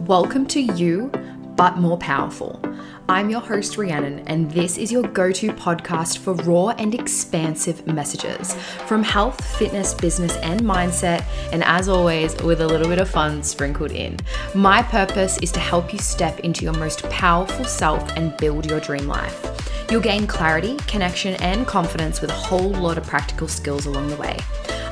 [0.00, 1.10] Welcome to You,
[1.56, 2.60] but More Powerful.
[3.08, 7.86] I'm your host, Rhiannon, and this is your go to podcast for raw and expansive
[7.86, 8.54] messages
[8.86, 13.42] from health, fitness, business, and mindset, and as always, with a little bit of fun
[13.42, 14.18] sprinkled in.
[14.54, 18.80] My purpose is to help you step into your most powerful self and build your
[18.80, 19.86] dream life.
[19.90, 24.16] You'll gain clarity, connection, and confidence with a whole lot of practical skills along the
[24.16, 24.36] way.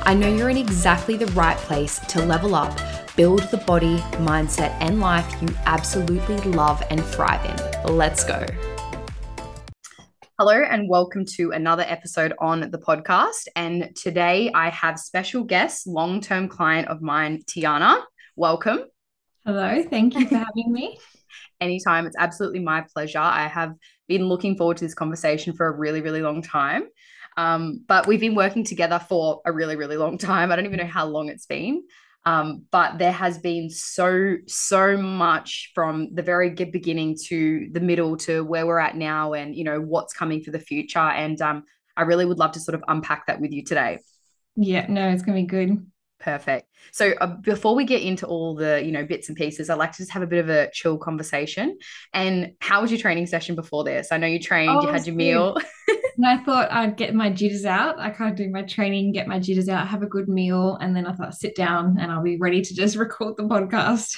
[0.01, 2.77] I know you're in exactly the right place to level up,
[3.15, 3.97] build the body,
[4.27, 7.95] mindset, and life you absolutely love and thrive in.
[7.95, 8.45] Let's go.
[10.37, 13.47] Hello, and welcome to another episode on the podcast.
[13.55, 18.01] And today I have special guest, long term client of mine, Tiana.
[18.35, 18.79] Welcome.
[19.45, 20.99] Hello, thank you for having me.
[21.61, 22.05] Anytime.
[22.05, 23.19] It's absolutely my pleasure.
[23.19, 23.75] I have
[24.09, 26.83] been looking forward to this conversation for a really, really long time.
[27.37, 30.51] Um, but we've been working together for a really, really long time.
[30.51, 31.83] I don't even know how long it's been.
[32.25, 38.17] Um, but there has been so, so much from the very beginning to the middle
[38.17, 40.99] to where we're at now and, you know, what's coming for the future.
[40.99, 41.63] And um,
[41.95, 43.99] I really would love to sort of unpack that with you today.
[44.55, 45.85] Yeah, no, it's going to be good.
[46.19, 46.67] Perfect.
[46.91, 49.91] So uh, before we get into all the you know bits and pieces, I'd like
[49.91, 51.77] to just have a bit of a chill conversation.
[52.13, 54.11] And how was your training session before this?
[54.11, 55.57] I know you trained, oh, you had your meal.
[56.17, 57.99] and I thought I'd get my jitters out.
[57.99, 60.95] I kind of do my training, get my jitters out, have a good meal, and
[60.95, 64.17] then I thought sit down and I'll be ready to just record the podcast.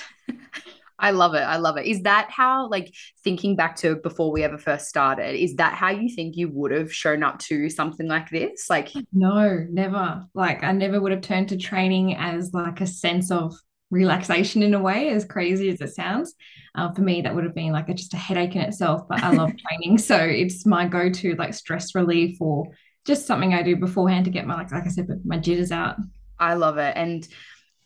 [1.00, 1.42] I love it.
[1.42, 1.86] I love it.
[1.86, 2.92] Is that how, like,
[3.24, 6.72] thinking back to before we ever first started, is that how you think you would
[6.72, 8.68] have shown up to something like this?
[8.68, 10.26] Like, no, never.
[10.34, 13.54] Like, I never would have turned to training as like a sense of
[13.90, 16.36] relaxation in a way, as crazy as it sounds.
[16.76, 19.24] Uh, for me, that would have been like a, just a headache in itself, but
[19.24, 19.98] I love training.
[19.98, 22.68] So it's my go to, like, stress relief or
[23.06, 25.96] just something I do beforehand to get my, like, like I said, my jitters out.
[26.40, 26.96] I love it.
[26.96, 27.28] And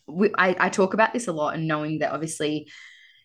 [0.06, 2.68] we, I, I talk about this a lot and knowing that obviously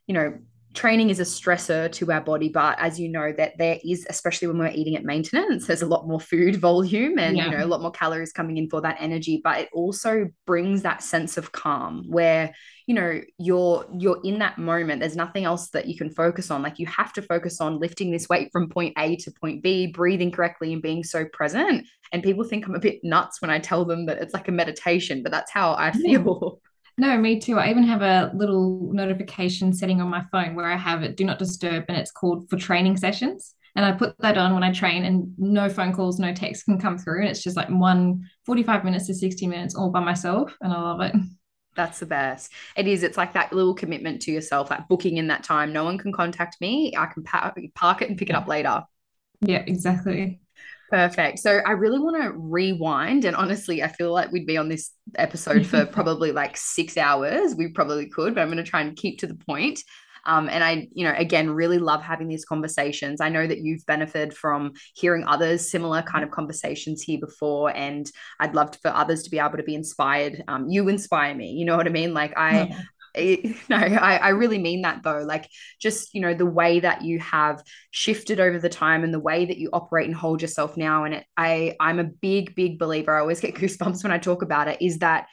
[0.08, 0.38] you know,
[0.78, 4.48] training is a stressor to our body but as you know that there is especially
[4.48, 7.46] when we're eating at maintenance there's a lot more food volume and yeah.
[7.46, 10.84] you know a lot more calories coming in for that energy but it also brings
[10.84, 12.54] that sense of calm where
[12.86, 15.02] you know you're you're in that moment.
[15.02, 16.62] There's nothing else that you can focus on.
[16.62, 19.88] Like you have to focus on lifting this weight from point A to point B
[19.88, 21.86] breathing correctly and being so present.
[22.14, 24.54] And people think I'm a bit nuts when I tell them that it's like a
[24.54, 26.62] meditation but that's how I feel
[26.98, 27.60] No, me too.
[27.60, 31.26] I even have a little notification setting on my phone where I have it do
[31.26, 33.54] not disturb and it's called for training sessions.
[33.76, 36.80] And I put that on when I train and no phone calls, no texts can
[36.80, 37.22] come through.
[37.22, 40.56] And it's just like one 45 minutes to 60 minutes all by myself.
[40.62, 41.14] And I love it.
[41.76, 42.52] That's the best.
[42.76, 43.04] It is.
[43.04, 45.72] It's like that little commitment to yourself, like booking in that time.
[45.72, 46.92] No one can contact me.
[46.98, 48.84] I can park it and pick it up later.
[49.42, 50.42] Yeah, exactly.
[50.90, 51.40] Perfect.
[51.40, 53.26] So I really want to rewind.
[53.26, 57.56] And honestly, I feel like we'd be on this episode for probably like six hours.
[57.56, 59.84] We probably could, but I'm going to try and keep to the point.
[60.26, 63.22] Um, and I, you know, again, really love having these conversations.
[63.22, 68.12] I know that you've benefited from hearing others similar kind of conversations here before, and
[68.42, 70.44] I'd love for others to be able to be inspired.
[70.50, 71.52] Um, you inspire me.
[71.52, 72.14] You know what I mean?
[72.14, 72.82] Like I, yeah
[73.18, 75.24] it, no, I, I really mean that though.
[75.24, 79.20] Like just, you know, the way that you have shifted over the time and the
[79.20, 81.04] way that you operate and hold yourself now.
[81.04, 83.16] And it, I, I'm a big, big believer.
[83.16, 85.28] I always get goosebumps when I talk about it, is that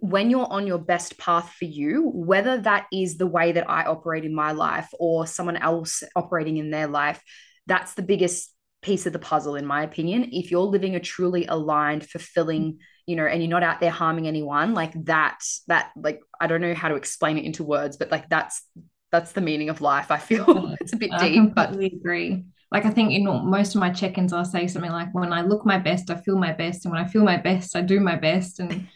[0.00, 3.84] when you're on your best path for you, whether that is the way that I
[3.84, 7.20] operate in my life or someone else operating in their life,
[7.66, 10.28] that's the biggest piece of the puzzle, in my opinion.
[10.32, 14.26] If you're living a truly aligned, fulfilling, you know, and you're not out there harming
[14.26, 18.10] anyone, like that, that, like, I don't know how to explain it into words, but
[18.10, 18.62] like that's
[19.10, 20.10] that's the meaning of life.
[20.10, 21.54] I feel it's a bit I deep.
[21.54, 21.76] But...
[21.78, 22.44] agree.
[22.70, 25.66] Like I think in most of my check-ins, I'll say something like, "When I look
[25.66, 28.14] my best, I feel my best, and when I feel my best, I do my
[28.14, 28.86] best." And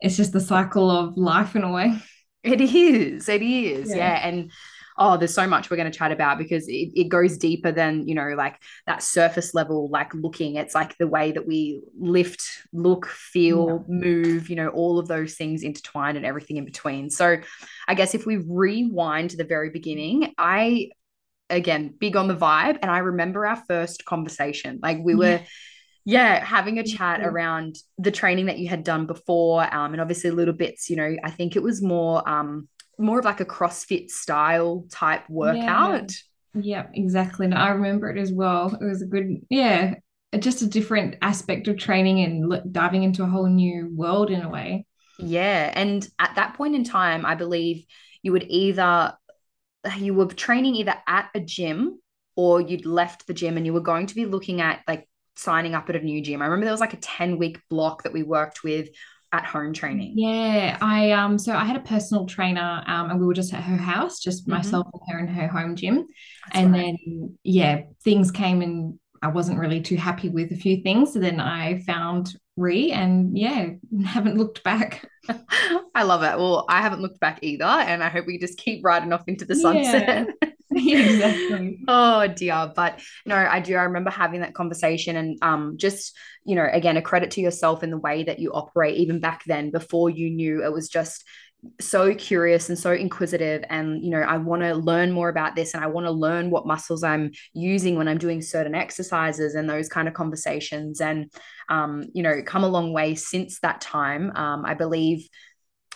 [0.00, 1.96] it's just the cycle of life in a way.
[2.42, 3.28] It is.
[3.28, 3.90] It is.
[3.90, 3.96] Yeah.
[3.96, 4.26] yeah.
[4.26, 4.50] And
[5.00, 8.06] oh, there's so much we're going to chat about because it, it goes deeper than,
[8.06, 10.56] you know, like that surface level, like looking.
[10.56, 12.42] It's like the way that we lift,
[12.74, 13.94] look, feel, yeah.
[13.94, 17.08] move, you know, all of those things intertwined and everything in between.
[17.08, 17.38] So
[17.88, 20.90] I guess if we rewind to the very beginning, I,
[21.48, 22.78] again, big on the vibe.
[22.82, 24.80] And I remember our first conversation.
[24.82, 25.40] Like we were,
[26.06, 30.30] yeah having a chat around the training that you had done before um, and obviously
[30.30, 32.66] little bits you know i think it was more um,
[33.00, 36.12] more of like a CrossFit style type workout.
[36.54, 37.46] Yeah, yeah exactly.
[37.46, 38.76] And I remember it as well.
[38.80, 39.94] It was a good, yeah,
[40.38, 44.48] just a different aspect of training and diving into a whole new world in a
[44.48, 44.86] way.
[45.18, 45.72] Yeah.
[45.74, 47.84] And at that point in time, I believe
[48.22, 49.14] you would either,
[49.98, 51.98] you were training either at a gym
[52.36, 55.74] or you'd left the gym and you were going to be looking at like signing
[55.74, 56.42] up at a new gym.
[56.42, 58.88] I remember there was like a 10 week block that we worked with
[59.32, 60.14] at home training?
[60.16, 63.62] Yeah, I um so I had a personal trainer um and we were just at
[63.62, 64.52] her house, just mm-hmm.
[64.52, 66.06] myself and her in her home gym.
[66.46, 66.96] That's and right.
[67.08, 71.12] then yeah, things came and I wasn't really too happy with a few things.
[71.12, 73.70] So then I found Rhi and yeah,
[74.04, 75.06] haven't looked back.
[75.94, 76.38] I love it.
[76.38, 77.64] Well, I haven't looked back either.
[77.64, 80.28] And I hope we just keep riding off into the sunset.
[80.76, 81.80] Exactly.
[81.88, 82.72] oh dear.
[82.74, 83.74] But no, I do.
[83.74, 87.82] I remember having that conversation and um just, you know, again, a credit to yourself
[87.82, 91.24] in the way that you operate, even back then, before you knew it was just
[91.80, 95.74] so curious and so inquisitive and you know i want to learn more about this
[95.74, 99.68] and i want to learn what muscles i'm using when i'm doing certain exercises and
[99.68, 101.30] those kind of conversations and
[101.68, 105.28] um, you know come a long way since that time um, i believe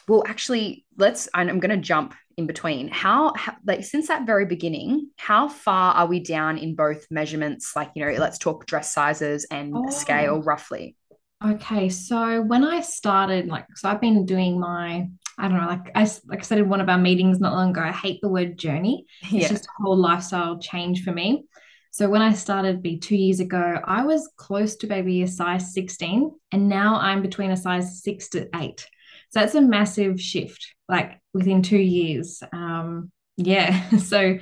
[0.06, 4.46] well actually let's i'm going to jump in between how, how like since that very
[4.46, 8.92] beginning how far are we down in both measurements like you know let's talk dress
[8.92, 9.90] sizes and oh.
[9.90, 10.96] scale roughly
[11.44, 15.90] Okay, so when I started, like, so I've been doing my I don't know, like
[15.94, 18.28] I like I said in one of our meetings not long ago, I hate the
[18.28, 19.06] word journey.
[19.22, 19.48] It's yeah.
[19.48, 21.44] just a whole lifestyle change for me.
[21.90, 25.74] So when I started be two years ago, I was close to maybe a size
[25.74, 28.86] 16, and now I'm between a size six to eight.
[29.30, 32.42] So that's a massive shift, like within two years.
[32.52, 33.90] Um, yeah.
[33.98, 34.38] So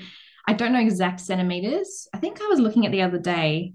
[0.47, 2.09] I don't know exact centimeters.
[2.13, 3.75] I think I was looking at the other day.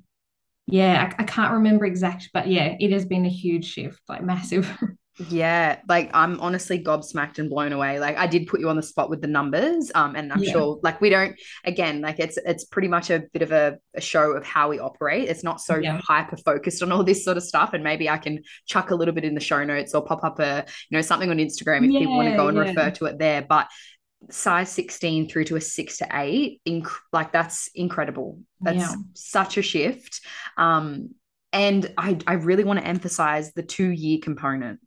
[0.67, 4.21] Yeah, I, I can't remember exact, but yeah, it has been a huge shift, like
[4.21, 4.69] massive.
[5.19, 7.99] Yeah, like I'm honestly gobsmacked and blown away.
[7.99, 10.51] Like I did put you on the spot with the numbers, um, and I'm yeah.
[10.51, 11.35] sure like we don't
[11.65, 14.79] again like it's it's pretty much a bit of a, a show of how we
[14.79, 15.27] operate.
[15.27, 15.99] It's not so yeah.
[16.03, 19.13] hyper focused on all this sort of stuff, and maybe I can chuck a little
[19.13, 21.91] bit in the show notes or pop up a you know something on Instagram if
[21.91, 23.41] yeah, people want to go and refer to it there.
[23.41, 23.67] But
[24.29, 28.39] size 16 through to a six to eight, inc- like that's incredible.
[28.61, 30.21] That's such a shift.
[30.57, 31.15] Um,
[31.53, 34.79] and I I really want to emphasize the two year component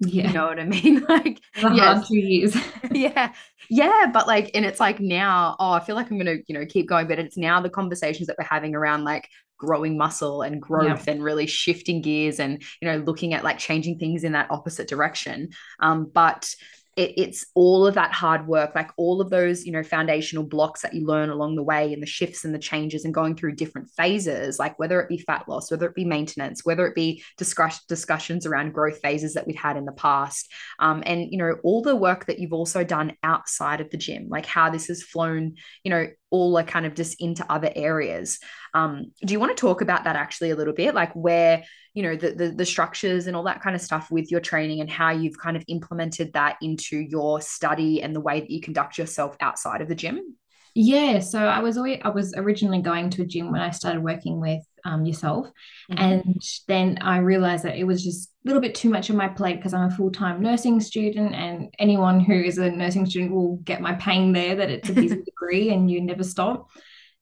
[0.00, 0.28] yeah.
[0.28, 1.04] You know what I mean?
[1.08, 1.78] Like the yes.
[1.78, 2.56] hard two years.
[2.92, 3.32] yeah.
[3.70, 4.06] Yeah.
[4.12, 6.88] But like, and it's like now, oh, I feel like I'm gonna, you know, keep
[6.88, 7.08] going.
[7.08, 9.28] But it's now the conversations that we're having around like
[9.58, 11.14] growing muscle and growth yeah.
[11.14, 14.88] and really shifting gears and, you know, looking at like changing things in that opposite
[14.88, 15.50] direction.
[15.80, 16.54] Um, but
[16.98, 20.82] it, it's all of that hard work, like all of those, you know, foundational blocks
[20.82, 23.54] that you learn along the way and the shifts and the changes and going through
[23.54, 27.22] different phases, like whether it be fat loss, whether it be maintenance, whether it be
[27.36, 30.52] discuss- discussions around growth phases that we've had in the past.
[30.80, 34.26] Um, and, you know, all the work that you've also done outside of the gym,
[34.28, 35.54] like how this has flown,
[35.84, 38.38] you know, all are kind of just into other areas.
[38.74, 41.64] Um, do you want to talk about that actually a little bit, like where
[41.94, 44.80] you know the, the, the structures and all that kind of stuff with your training
[44.80, 48.60] and how you've kind of implemented that into your study and the way that you
[48.60, 50.36] conduct yourself outside of the gym?
[50.80, 54.00] Yeah, so I was always I was originally going to a gym when I started
[54.00, 55.48] working with um, yourself,
[55.90, 55.98] mm-hmm.
[55.98, 59.26] and then I realized that it was just a little bit too much on my
[59.26, 63.34] plate because I'm a full time nursing student, and anyone who is a nursing student
[63.34, 66.68] will get my pain there that it's a busy degree and you never stop.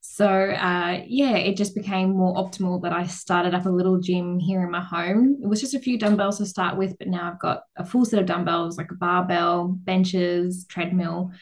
[0.03, 4.38] So uh, yeah, it just became more optimal that I started up a little gym
[4.38, 5.38] here in my home.
[5.43, 8.05] It was just a few dumbbells to start with, but now I've got a full
[8.05, 11.32] set of dumbbells like a barbell, benches, treadmill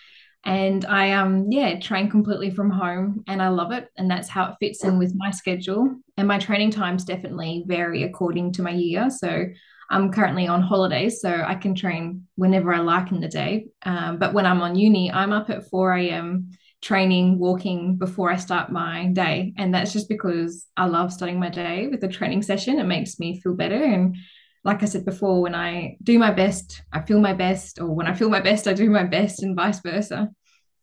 [0.44, 4.46] and I um yeah train completely from home and I love it and that's how
[4.46, 5.96] it fits in with my schedule.
[6.16, 9.10] And my training times definitely vary according to my year.
[9.10, 9.46] So
[9.90, 13.66] I'm currently on holidays so I can train whenever I like in the day.
[13.84, 16.50] Um, but when I'm on uni I'm up at 4 a.m
[16.84, 19.54] training walking before I start my day.
[19.56, 22.78] And that's just because I love starting my day with a training session.
[22.78, 24.16] It makes me feel better and
[24.64, 28.06] like I said before, when I do my best, I feel my best, or when
[28.06, 30.30] I feel my best, I do my best, and vice versa.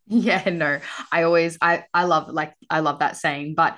[0.08, 3.78] Yeah, no, I always, I, I love, like, I love that saying, but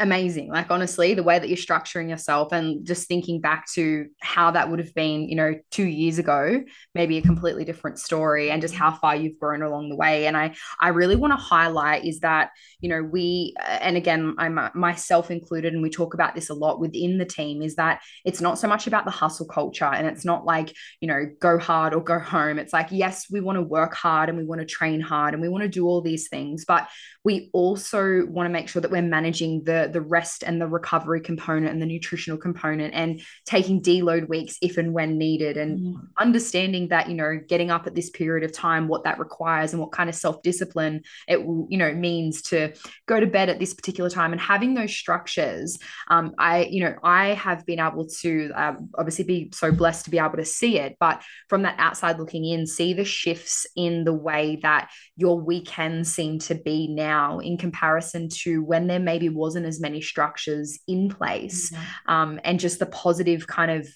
[0.00, 0.48] amazing.
[0.50, 4.70] Like honestly, the way that you're structuring yourself and just thinking back to how that
[4.70, 6.62] would have been, you know, 2 years ago,
[6.94, 10.26] maybe a completely different story and just how far you've grown along the way.
[10.26, 14.34] And I I really want to highlight is that, you know, we uh, and again,
[14.38, 17.76] I'm uh, myself included and we talk about this a lot within the team is
[17.76, 21.26] that it's not so much about the hustle culture and it's not like, you know,
[21.40, 22.58] go hard or go home.
[22.58, 25.42] It's like yes, we want to work hard and we want to train hard and
[25.42, 26.88] we want to do all these things, but
[27.22, 31.20] we also want to make sure that we're managing the the rest and the recovery
[31.20, 35.94] component and the nutritional component and taking deload weeks if and when needed and mm.
[36.18, 39.80] understanding that you know getting up at this period of time what that requires and
[39.80, 42.72] what kind of self-discipline it will you know means to
[43.06, 45.78] go to bed at this particular time and having those structures
[46.08, 50.10] um, i you know i have been able to uh, obviously be so blessed to
[50.10, 54.04] be able to see it but from that outside looking in see the shifts in
[54.04, 59.28] the way that your weekends seem to be now in comparison to when there maybe
[59.28, 61.72] wasn't as many structures in place
[62.06, 63.88] um, and just the positive kind of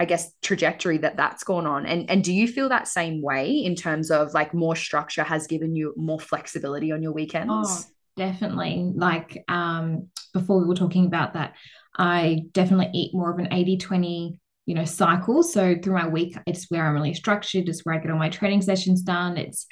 [0.00, 1.84] I guess trajectory that that's gone on.
[1.84, 5.46] And and do you feel that same way in terms of like more structure has
[5.46, 7.52] given you more flexibility on your weekends?
[7.52, 7.84] Oh,
[8.16, 8.92] definitely.
[8.94, 11.54] Like um before we were talking about that,
[11.98, 16.70] I definitely eat more of an 80-20 you know cycle so through my week it's
[16.70, 19.66] where i'm really structured it's where i get all my training sessions done it's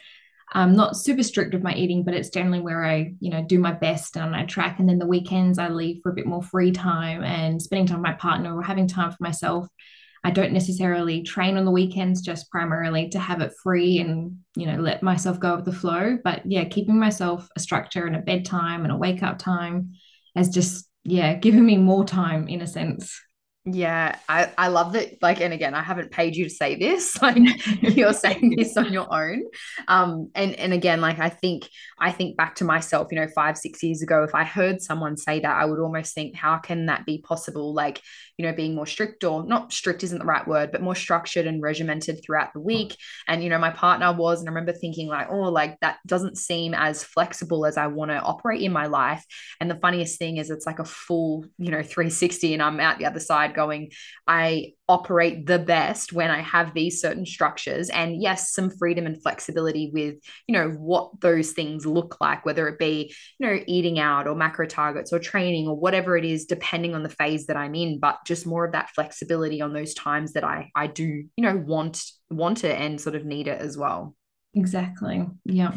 [0.52, 3.59] I'm not super strict with my eating, but it's generally where I, you know, do
[3.59, 4.78] my best and I track.
[4.78, 7.99] And then the weekends I leave for a bit more free time and spending time
[7.99, 9.69] with my partner or having time for myself.
[10.25, 14.67] I don't necessarily train on the weekends just primarily to have it free and, you
[14.67, 16.19] know, let myself go with the flow.
[16.23, 19.93] But yeah, keeping myself a structure and a bedtime and a wake up time
[20.35, 23.21] has just, yeah, given me more time in a sense.
[23.65, 25.21] Yeah, I, I love that.
[25.21, 27.19] Like, and again, I haven't paid you to say this.
[27.23, 27.37] Like,
[27.97, 29.43] you're saying this on your own.
[29.88, 31.69] Um, and and again, like I think
[32.00, 35.19] I think back to myself, you know, five six years ago, if I heard someone
[35.19, 37.75] say that, I would almost think, how can that be possible?
[37.75, 38.00] Like,
[38.38, 41.47] you know, being more strict or not strict isn't the right word, but more structured
[41.47, 42.97] and regimented throughout the week.
[43.26, 46.38] And you know, my partner was, and I remember thinking like, oh, like that doesn't
[46.38, 49.25] seem as flexible as I want to operate in my life.
[49.61, 52.99] And the funniest thing is, it's like a full, you know, 360, and I'm out
[52.99, 53.90] the other side going,
[54.26, 59.23] I operate the best when I have these certain structures and yes, some freedom and
[59.23, 60.14] flexibility with,
[60.47, 64.35] you know, what those things look like, whether it be, you know, eating out or
[64.35, 67.99] macro targets or training or whatever it is, depending on the phase that I'm in,
[68.00, 71.56] but just more of that flexibility on those times that I I do, you know,
[71.56, 74.14] want want it and sort of need it as well.
[74.54, 75.26] Exactly.
[75.44, 75.73] Yeah.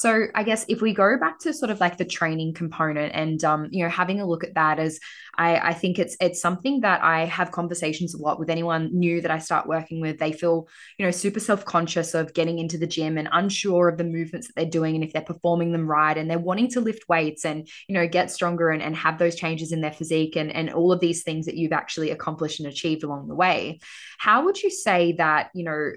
[0.00, 3.44] So I guess if we go back to sort of like the training component and
[3.44, 4.98] um, you know, having a look at that as
[5.36, 9.20] I, I think it's it's something that I have conversations a lot with anyone new
[9.20, 10.18] that I start working with.
[10.18, 14.04] They feel, you know, super self-conscious of getting into the gym and unsure of the
[14.04, 16.16] movements that they're doing and if they're performing them right.
[16.16, 19.36] And they're wanting to lift weights and, you know, get stronger and, and have those
[19.36, 22.70] changes in their physique and, and all of these things that you've actually accomplished and
[22.70, 23.80] achieved along the way.
[24.16, 25.90] How would you say that, you know,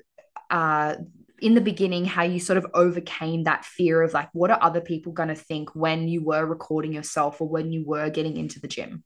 [0.49, 0.95] uh,
[1.43, 4.79] in the beginning how you sort of overcame that fear of like what are other
[4.79, 8.61] people going to think when you were recording yourself or when you were getting into
[8.61, 9.03] the gym?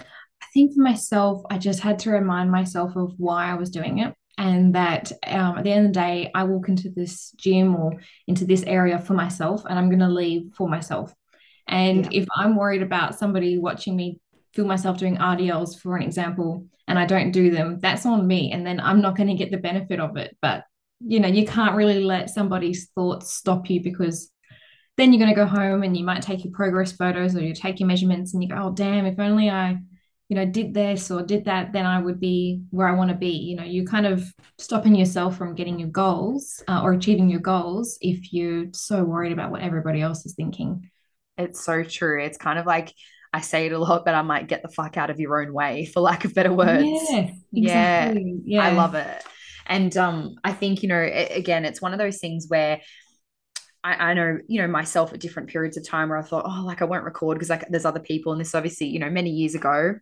[0.00, 3.98] I think for myself i just had to remind myself of why i was doing
[3.98, 7.76] it and that um, at the end of the day i walk into this gym
[7.76, 11.12] or into this area for myself and i'm going to leave for myself.
[11.66, 12.22] And yeah.
[12.22, 14.20] if i'm worried about somebody watching me
[14.54, 18.52] feel myself doing rdls for an example and i don't do them that's on me
[18.52, 20.34] and then i'm not going to get the benefit of it.
[20.40, 20.64] But
[21.00, 24.30] you know you can't really let somebody's thoughts stop you because
[24.96, 27.54] then you're going to go home and you might take your progress photos or you
[27.54, 29.76] take your measurements and you go oh damn if only i
[30.28, 33.16] you know did this or did that then i would be where i want to
[33.16, 34.24] be you know you're kind of
[34.58, 39.32] stopping yourself from getting your goals uh, or achieving your goals if you're so worried
[39.32, 40.90] about what everybody else is thinking
[41.36, 42.92] it's so true it's kind of like
[43.30, 45.52] I say it a lot, but I might get the fuck out of your own
[45.52, 46.82] way, for lack of better words.
[46.82, 48.40] Yeah, exactly.
[48.44, 48.62] yeah, yeah.
[48.62, 49.22] I love it.
[49.68, 52.80] And um, I think, you know, again, it's one of those things where
[53.84, 56.64] I, I, know, you know, myself at different periods of time where I thought, oh,
[56.64, 58.32] like I won't record because like there's other people.
[58.32, 59.94] And this obviously, you know, many years ago.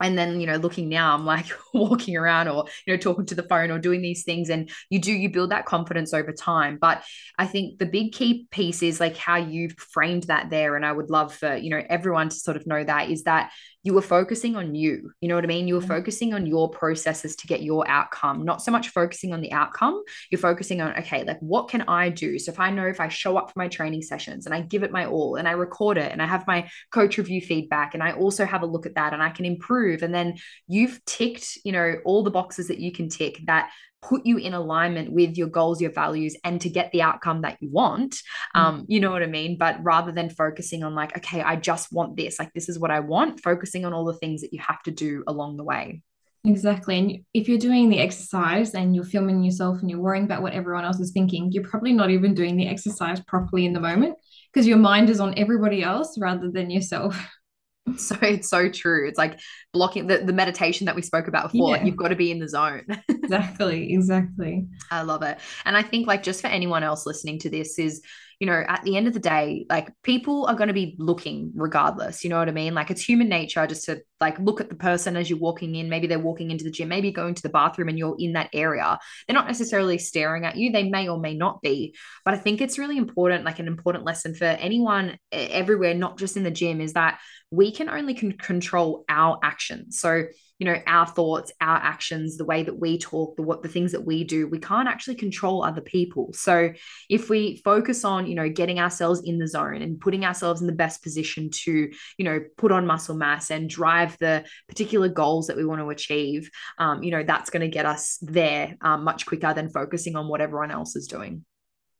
[0.00, 3.34] And then, you know, looking now, I'm like walking around or, you know, talking to
[3.36, 4.50] the phone or doing these things.
[4.50, 6.78] And you do, you build that confidence over time.
[6.80, 7.04] But
[7.38, 10.74] I think the big key piece is like how you've framed that there.
[10.74, 13.52] And I would love for, you know, everyone to sort of know that is that
[13.84, 15.12] you were focusing on you.
[15.20, 15.68] You know what I mean?
[15.68, 15.88] You were mm-hmm.
[15.88, 20.02] focusing on your processes to get your outcome, not so much focusing on the outcome.
[20.30, 22.38] You're focusing on, okay, like what can I do?
[22.38, 24.82] So if I know if I show up for my training sessions and I give
[24.82, 28.02] it my all and I record it and I have my coach review feedback and
[28.02, 30.02] I also have a look at that and I can improve.
[30.02, 30.36] And then
[30.66, 33.70] you've ticked, you know, all the boxes that you can tick that
[34.08, 37.56] put you in alignment with your goals, your values, and to get the outcome that
[37.60, 38.16] you want.
[38.54, 38.60] Mm.
[38.60, 39.56] Um, you know what I mean?
[39.58, 42.90] But rather than focusing on like, okay, I just want this, like this is what
[42.90, 46.02] I want, focusing on all the things that you have to do along the way.
[46.46, 46.98] Exactly.
[46.98, 50.52] And if you're doing the exercise and you're filming yourself and you're worrying about what
[50.52, 54.16] everyone else is thinking, you're probably not even doing the exercise properly in the moment
[54.52, 57.18] because your mind is on everybody else rather than yourself.
[57.96, 59.38] so it's so true it's like
[59.72, 61.76] blocking the, the meditation that we spoke about before yeah.
[61.76, 65.82] like you've got to be in the zone exactly exactly i love it and i
[65.82, 68.02] think like just for anyone else listening to this is
[68.40, 71.52] you know, at the end of the day, like people are going to be looking
[71.54, 72.24] regardless.
[72.24, 72.74] You know what I mean?
[72.74, 75.88] Like it's human nature just to like look at the person as you're walking in.
[75.88, 78.50] Maybe they're walking into the gym, maybe going to the bathroom and you're in that
[78.52, 78.98] area.
[79.26, 80.72] They're not necessarily staring at you.
[80.72, 81.94] They may or may not be.
[82.24, 86.36] But I think it's really important, like an important lesson for anyone everywhere, not just
[86.36, 87.20] in the gym, is that
[87.54, 90.00] we can only con- control our actions.
[90.00, 90.24] So
[90.58, 93.90] you know our thoughts our actions the way that we talk the what the things
[93.90, 96.32] that we do we can't actually control other people.
[96.32, 96.72] So
[97.10, 100.66] if we focus on you know getting ourselves in the zone and putting ourselves in
[100.66, 105.48] the best position to you know put on muscle mass and drive the particular goals
[105.48, 109.02] that we want to achieve um, you know that's going to get us there um,
[109.02, 111.44] much quicker than focusing on what everyone else is doing.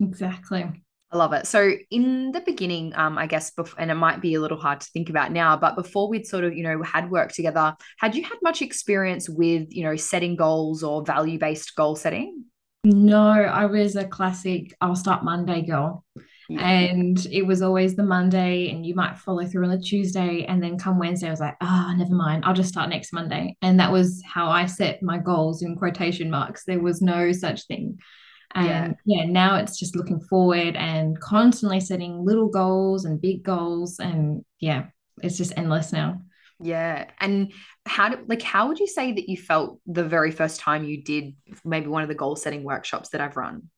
[0.00, 0.70] Exactly
[1.14, 1.46] I love it.
[1.46, 4.90] So in the beginning, um, I guess, and it might be a little hard to
[4.90, 8.24] think about now, but before we'd sort of, you know, had worked together, had you
[8.24, 12.44] had much experience with, you know, setting goals or value based goal setting?
[12.82, 14.74] No, I was a classic.
[14.80, 16.04] I'll start Monday girl.
[16.48, 16.60] Yeah.
[16.68, 20.44] And it was always the Monday, and you might follow through on the Tuesday.
[20.46, 22.44] And then come Wednesday, I was like, oh, never mind.
[22.44, 23.56] I'll just start next Monday.
[23.62, 26.64] And that was how I set my goals in quotation marks.
[26.64, 27.98] There was no such thing.
[28.54, 29.22] And yeah.
[29.22, 33.98] yeah, now it's just looking forward and constantly setting little goals and big goals.
[33.98, 34.86] And yeah,
[35.22, 36.20] it's just endless now.
[36.60, 37.10] Yeah.
[37.20, 37.52] And
[37.84, 41.02] how do like how would you say that you felt the very first time you
[41.02, 41.34] did
[41.64, 43.68] maybe one of the goal setting workshops that I've run?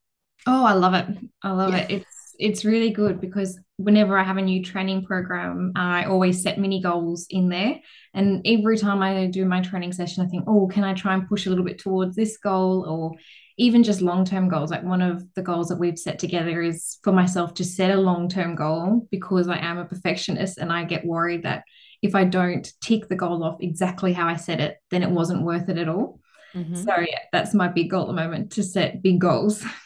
[0.46, 1.06] Oh, I love it.
[1.42, 1.78] I love yeah.
[1.78, 1.90] it.
[1.90, 6.58] It's it's really good because whenever I have a new training program, I always set
[6.58, 7.80] mini goals in there.
[8.14, 11.28] And every time I do my training session, I think, oh, can I try and
[11.28, 12.84] push a little bit towards this goal?
[12.86, 13.12] Or
[13.58, 14.70] even just long term goals.
[14.70, 18.00] Like one of the goals that we've set together is for myself to set a
[18.00, 21.64] long term goal because I am a perfectionist and I get worried that
[22.02, 25.42] if I don't tick the goal off exactly how I set it, then it wasn't
[25.42, 26.20] worth it at all.
[26.54, 26.74] Mm-hmm.
[26.74, 29.64] So yeah, that's my big goal at the moment to set big goals.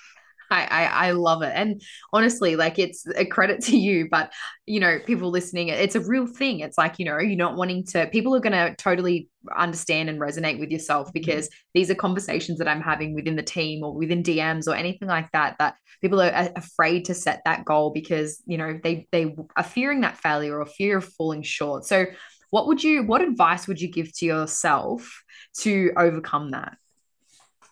[0.51, 1.53] I, I, I love it.
[1.55, 1.81] And
[2.13, 4.33] honestly, like it's a credit to you, but
[4.67, 6.61] you know, people listening, it's a real thing.
[6.61, 10.21] It's like, you know, you're not wanting to, people are going to totally understand and
[10.21, 11.13] resonate with yourself mm-hmm.
[11.15, 15.09] because these are conversations that I'm having within the team or within DMs or anything
[15.09, 19.35] like that, that people are afraid to set that goal because, you know, they, they
[19.57, 21.85] are fearing that failure or fear of falling short.
[21.85, 22.07] So
[22.51, 25.23] what would you, what advice would you give to yourself
[25.59, 26.77] to overcome that?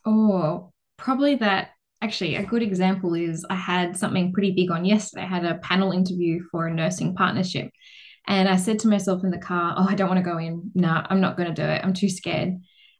[0.04, 1.70] Oh, probably that
[2.02, 5.24] actually a good example is I had something pretty big on yesterday.
[5.24, 7.70] I had a panel interview for a nursing partnership.
[8.26, 10.70] And I said to myself in the car, Oh, I don't want to go in.
[10.74, 11.80] No, nah, I'm not going to do it.
[11.82, 12.54] I'm too scared.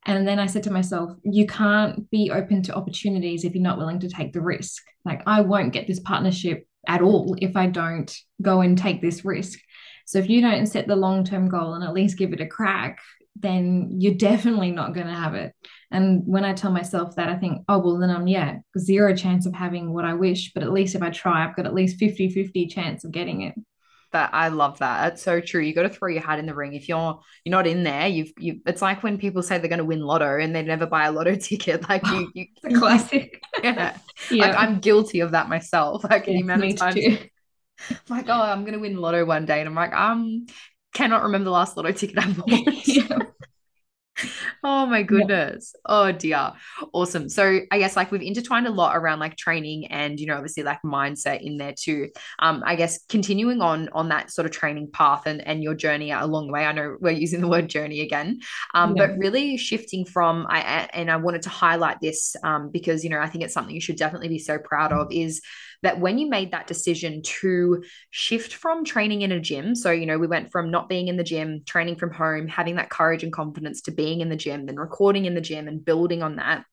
[0.07, 3.79] And then I said to myself, You can't be open to opportunities if you're not
[3.79, 4.83] willing to take the risk.
[5.05, 9.25] Like, I won't get this partnership at all if I don't go and take this
[9.25, 9.59] risk.
[10.07, 12.47] So if you don't set the long term goal and at least give it a
[12.47, 12.99] crack,
[13.41, 15.55] then you're definitely not going to have it.
[15.91, 19.47] And when I tell myself that, I think, oh, well, then I'm, yeah, zero chance
[19.47, 20.53] of having what I wish.
[20.53, 23.43] But at least if I try, I've got at least 50 50 chance of getting
[23.43, 23.55] it.
[24.13, 25.03] That I love that.
[25.03, 25.61] That's so true.
[25.61, 26.73] You got to throw your hat in the ring.
[26.73, 28.61] If you're you're not in there, you've you.
[28.65, 31.13] It's like when people say they're going to win lotto and they never buy a
[31.13, 31.87] lotto ticket.
[31.91, 33.43] Like you, you it's a classic.
[33.63, 33.99] yeah.
[34.31, 34.47] yeah.
[34.47, 36.05] Like I'm guilty of that myself.
[36.05, 36.95] Like yeah, the amount of times.
[36.95, 37.19] Too.
[38.09, 40.47] like, oh, I'm gonna win lotto one day, and I'm like, um,
[40.95, 42.87] cannot remember the last lotto ticket I bought.
[42.87, 43.19] yeah
[44.65, 45.73] oh my goodness.
[45.75, 45.81] Yeah.
[45.87, 46.53] Oh dear.
[46.93, 47.29] Awesome.
[47.29, 50.63] So I guess like we've intertwined a lot around like training and you know obviously
[50.63, 52.09] like mindset in there too.
[52.39, 56.11] Um I guess continuing on on that sort of training path and and your journey
[56.11, 56.65] along the way.
[56.65, 58.41] I know we're using the word journey again.
[58.75, 59.07] Um yeah.
[59.07, 63.21] but really shifting from I and I wanted to highlight this um because you know
[63.21, 65.41] I think it's something you should definitely be so proud of is
[65.83, 70.07] that when you made that decision to shift from training in a gym, so, you
[70.07, 73.23] know, we went from not being in the gym, training from home, having that courage
[73.23, 76.37] and confidence to being in the gym, then recording in the gym and building on
[76.37, 76.65] that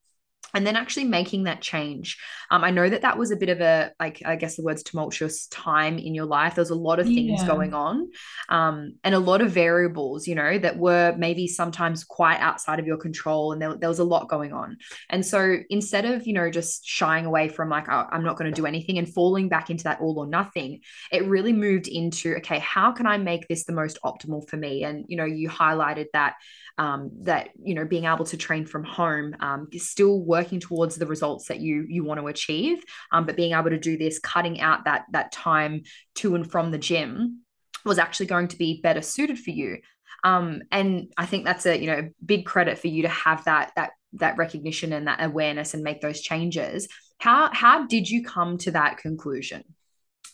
[0.53, 2.17] and then actually making that change.
[2.49, 4.83] Um, I know that that was a bit of a, like, I guess the words
[4.83, 6.55] tumultuous time in your life.
[6.55, 7.47] There's a lot of things yeah.
[7.47, 8.09] going on
[8.49, 12.87] um, and a lot of variables, you know, that were maybe sometimes quite outside of
[12.87, 13.51] your control.
[13.51, 14.77] And there, there was a lot going on.
[15.09, 18.51] And so instead of, you know, just shying away from like, oh, I'm not going
[18.51, 20.81] to do anything and falling back into that all or nothing,
[21.11, 24.83] it really moved into, okay, how can I make this the most optimal for me?
[24.83, 26.35] And, you know, you highlighted that
[26.77, 31.05] um, that you know being able to train from home um, still working towards the
[31.05, 34.59] results that you you want to achieve um, but being able to do this cutting
[34.61, 35.83] out that that time
[36.15, 37.41] to and from the gym
[37.85, 39.77] was actually going to be better suited for you.
[40.23, 43.71] Um, and i think that's a you know big credit for you to have that
[43.75, 46.87] that that recognition and that awareness and make those changes.
[47.19, 49.63] How how did you come to that conclusion?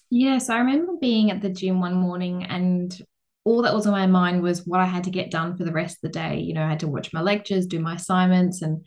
[0.10, 2.96] Yes, I remember being at the gym one morning and
[3.44, 5.72] all that was on my mind was what I had to get done for the
[5.72, 6.40] rest of the day.
[6.40, 8.86] You know, I had to watch my lectures, do my assignments, and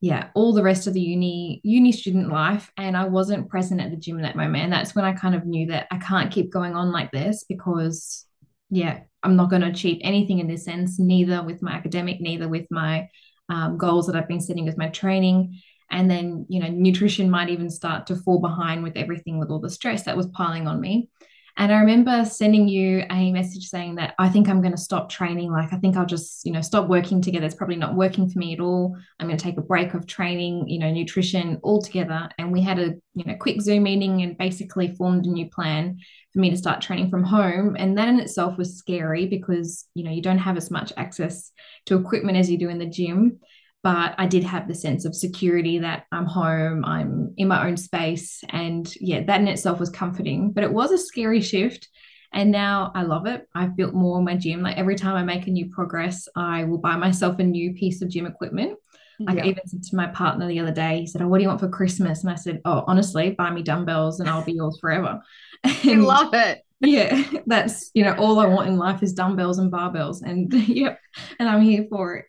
[0.00, 2.70] yeah, all the rest of the uni uni student life.
[2.76, 4.64] And I wasn't present at the gym in that moment.
[4.64, 7.44] And that's when I kind of knew that I can't keep going on like this
[7.48, 8.26] because
[8.70, 12.48] yeah, I'm not going to achieve anything in this sense, neither with my academic, neither
[12.48, 13.08] with my
[13.48, 15.60] um, goals that I've been setting with my training.
[15.90, 19.60] And then, you know, nutrition might even start to fall behind with everything, with all
[19.60, 21.08] the stress that was piling on me.
[21.56, 25.08] And I remember sending you a message saying that I think I'm going to stop
[25.08, 25.52] training.
[25.52, 27.46] Like, I think I'll just, you know, stop working together.
[27.46, 28.96] It's probably not working for me at all.
[29.20, 32.28] I'm going to take a break of training, you know, nutrition altogether.
[32.38, 35.98] And we had a, you know, quick Zoom meeting and basically formed a new plan
[36.32, 37.76] for me to start training from home.
[37.78, 41.52] And that in itself was scary because, you know, you don't have as much access
[41.86, 43.38] to equipment as you do in the gym
[43.84, 47.76] but I did have the sense of security that I'm home, I'm in my own
[47.76, 48.42] space.
[48.48, 51.88] And yeah, that in itself was comforting, but it was a scary shift.
[52.32, 53.46] And now I love it.
[53.54, 54.62] I've built more in my gym.
[54.62, 58.00] Like every time I make a new progress, I will buy myself a new piece
[58.00, 58.78] of gym equipment.
[59.20, 59.44] Like yeah.
[59.44, 61.48] I even said to my partner the other day, he said, Oh, what do you
[61.48, 62.22] want for Christmas?
[62.22, 65.20] And I said, Oh, honestly, buy me dumbbells and I'll be yours forever.
[65.64, 66.62] I love it.
[66.80, 70.22] Yeah, that's you know, all I want in life is dumbbells and barbells.
[70.22, 70.98] And yep,
[71.38, 72.26] and I'm here for it.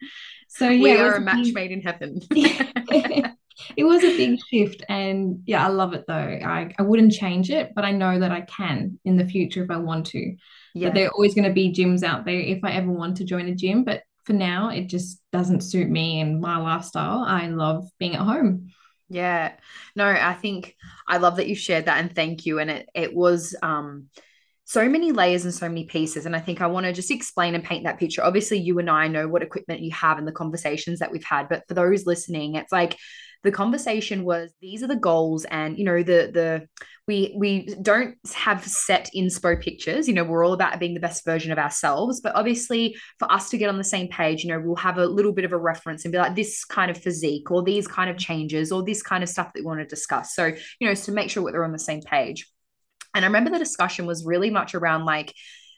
[0.55, 2.21] So yeah, we are a match big, made in heaven.
[2.31, 6.13] it was a big shift, and yeah, I love it though.
[6.13, 9.69] I I wouldn't change it, but I know that I can in the future if
[9.69, 10.35] I want to.
[10.73, 13.25] Yeah, there are always going to be gyms out there if I ever want to
[13.25, 17.23] join a gym, but for now, it just doesn't suit me and my lifestyle.
[17.27, 18.71] I love being at home.
[19.09, 19.53] Yeah.
[19.95, 20.75] No, I think
[21.07, 22.59] I love that you shared that and thank you.
[22.59, 24.07] And it it was um
[24.65, 26.25] so many layers and so many pieces.
[26.25, 28.23] And I think I want to just explain and paint that picture.
[28.23, 31.47] Obviously, you and I know what equipment you have and the conversations that we've had.
[31.49, 32.97] But for those listening, it's like
[33.45, 36.67] the conversation was these are the goals and you know the the
[37.07, 41.23] we we don't have set inspo pictures you know we're all about being the best
[41.23, 44.59] version of ourselves but obviously for us to get on the same page you know
[44.59, 47.51] we'll have a little bit of a reference and be like this kind of physique
[47.51, 50.33] or these kind of changes or this kind of stuff that we want to discuss
[50.33, 52.47] so you know to make sure that we're on the same page
[53.15, 55.33] and I remember the discussion was really much around like,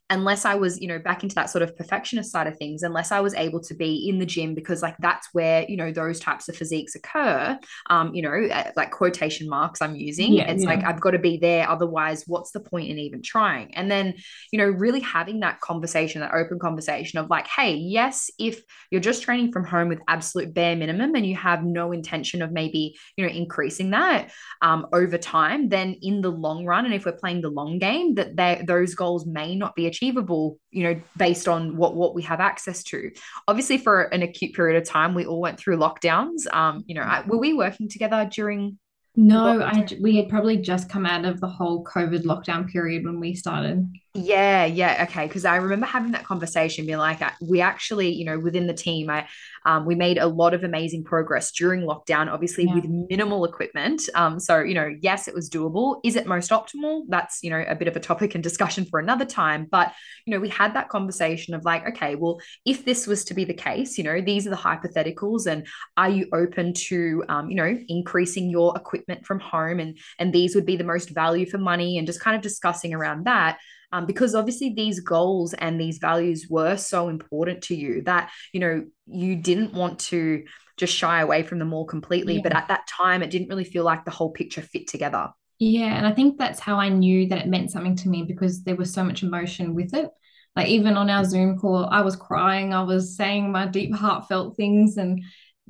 [0.10, 3.12] unless I was, you know, back into that sort of perfectionist side of things, unless
[3.12, 6.20] I was able to be in the gym because like that's where, you know, those
[6.20, 10.34] types of physiques occur, um, you know, like quotation marks I'm using.
[10.34, 10.70] Yeah, it's yeah.
[10.70, 11.70] like I've got to be there.
[11.70, 13.76] Otherwise, what's the point in even trying?
[13.76, 14.14] And then,
[14.54, 19.02] you know, really having that conversation, that open conversation of like, hey, yes, if you're
[19.02, 22.98] just training from home with absolute bare minimum and you have no intention of maybe,
[23.18, 27.12] you know, increasing that um, over time, then in the long run, and if we're
[27.12, 31.48] playing the long game, that those goals may not be achieved achievable you know based
[31.48, 33.12] on what what we have access to.
[33.48, 36.52] Obviously for an acute period of time we all went through lockdowns.
[36.54, 38.78] Um you know I, were we working together during
[39.16, 43.20] no I, we had probably just come out of the whole covid lockdown period when
[43.20, 48.10] we started yeah yeah okay because i remember having that conversation being like we actually
[48.10, 49.28] you know within the team i
[49.68, 52.76] um, we made a lot of amazing progress during lockdown, obviously yeah.
[52.76, 54.08] with minimal equipment.
[54.16, 56.00] Um, so, you know, yes, it was doable.
[56.06, 57.04] Is it most optimal?
[57.10, 59.68] That's, you know, a bit of a topic and discussion for another time.
[59.70, 59.92] But,
[60.26, 63.44] you know, we had that conversation of like, okay, well, if this was to be
[63.44, 67.58] the case, you know, these are the hypotheticals and are you open to, um, you
[67.58, 71.58] know, increasing your equipment from home and, and these would be the most value for
[71.58, 73.60] money and just kind of discussing around that
[73.92, 78.60] um, because obviously these goals and these values were so important to you that you
[78.60, 80.44] know you didn't want to
[80.78, 82.42] just shy away from them all completely yeah.
[82.44, 85.98] but at that time it didn't really feel like the whole picture fit together yeah
[85.98, 88.76] and i think that's how i knew that it meant something to me because there
[88.76, 90.10] was so much emotion with it
[90.56, 94.56] like even on our zoom call i was crying i was saying my deep heartfelt
[94.56, 95.24] things and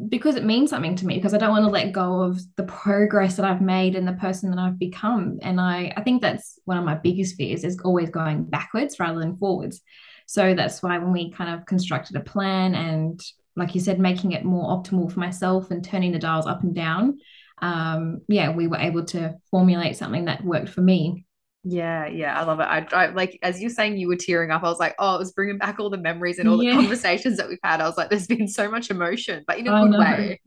[0.10, 2.64] because it means something to me because I don't want to let go of the
[2.64, 5.40] progress that I've made and the person that I've become.
[5.42, 9.20] And I, I think that's one of my biggest fears is always going backwards rather
[9.20, 9.82] than forwards.
[10.28, 13.20] So that's why when we kind of constructed a plan and
[13.56, 16.76] like you said, making it more optimal for myself and turning the dials up and
[16.76, 17.18] down,
[17.60, 21.26] um, yeah, we were able to formulate something that worked for me.
[21.64, 22.64] Yeah, yeah, I love it.
[22.64, 24.64] I, I like as you're saying you were tearing up.
[24.64, 26.72] I was like, oh, it was bringing back all the memories and all yeah.
[26.72, 27.82] the conversations that we've had.
[27.82, 30.00] I was like, there's been so much emotion, but in a I good know.
[30.00, 30.42] way.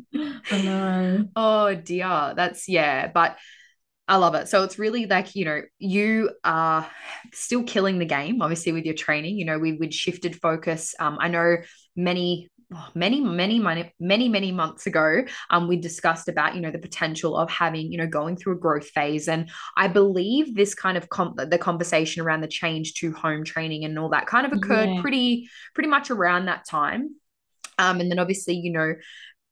[0.51, 1.29] I know.
[1.37, 3.37] Oh dear, that's yeah, but
[4.09, 4.49] I love it.
[4.49, 6.90] So it's really like you know you are
[7.33, 9.38] still killing the game, obviously with your training.
[9.38, 10.94] You know we would shifted focus.
[10.99, 11.57] Um, I know
[11.96, 12.49] many
[12.94, 17.37] many many many many many months ago um we discussed about you know the potential
[17.37, 21.09] of having you know going through a growth phase and i believe this kind of
[21.09, 24.88] com- the conversation around the change to home training and all that kind of occurred
[24.88, 25.00] yeah.
[25.00, 27.14] pretty pretty much around that time
[27.78, 28.94] um and then obviously you know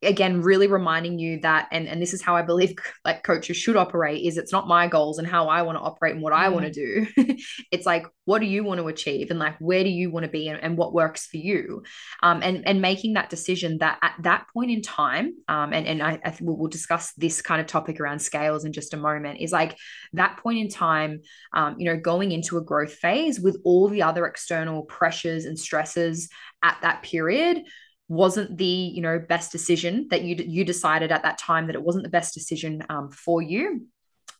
[0.02, 3.76] again really reminding you that and and this is how i believe like coaches should
[3.76, 6.48] operate is it's not my goals and how i want to operate and what i
[6.48, 7.06] want to do.
[7.70, 10.30] It's like what do you want to achieve and like where do you want to
[10.30, 11.82] be and, and what works for you?
[12.22, 16.02] Um, and and making that decision that at that point in time um, and and
[16.02, 19.40] i, I think we'll discuss this kind of topic around scales in just a moment
[19.40, 19.76] is like
[20.14, 21.20] that point in time
[21.52, 25.58] um, you know going into a growth phase with all the other external pressures and
[25.58, 26.28] stresses
[26.62, 27.64] at that period
[28.08, 31.82] wasn't the you know best decision that you you decided at that time that it
[31.82, 33.86] wasn't the best decision um, for you.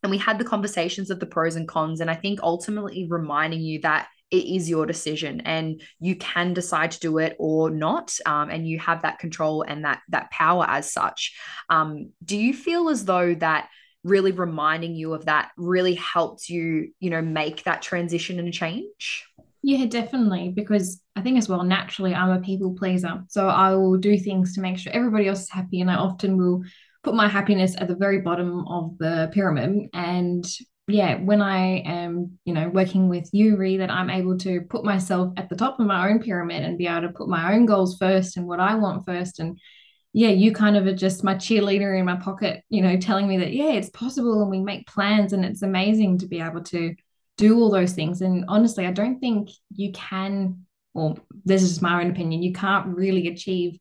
[0.02, 3.60] And we had the conversations of the pros and cons and i think ultimately reminding
[3.60, 8.14] you that it is your decision and you can decide to do it or not
[8.26, 11.34] um, and you have that control and that that power as such.
[11.68, 13.68] Um, do you feel as though that
[14.04, 19.27] really reminding you of that really helped you you know make that transition and change
[19.62, 23.96] yeah definitely because i think as well naturally i'm a people pleaser so i will
[23.96, 26.62] do things to make sure everybody else is happy and i often will
[27.02, 30.46] put my happiness at the very bottom of the pyramid and
[30.88, 34.84] yeah, when I am, you know, working with you, Rhi, that I'm able to put
[34.84, 37.66] myself at the top of my own pyramid and be able to put my own
[37.66, 39.38] goals first and what I want first.
[39.38, 39.58] And
[40.14, 43.36] yeah, you kind of are just my cheerleader in my pocket, you know, telling me
[43.38, 46.94] that, yeah, it's possible and we make plans and it's amazing to be able to
[47.38, 48.20] do all those things.
[48.20, 52.94] And honestly, I don't think you can, or this is my own opinion, you can't
[52.94, 53.78] really achieve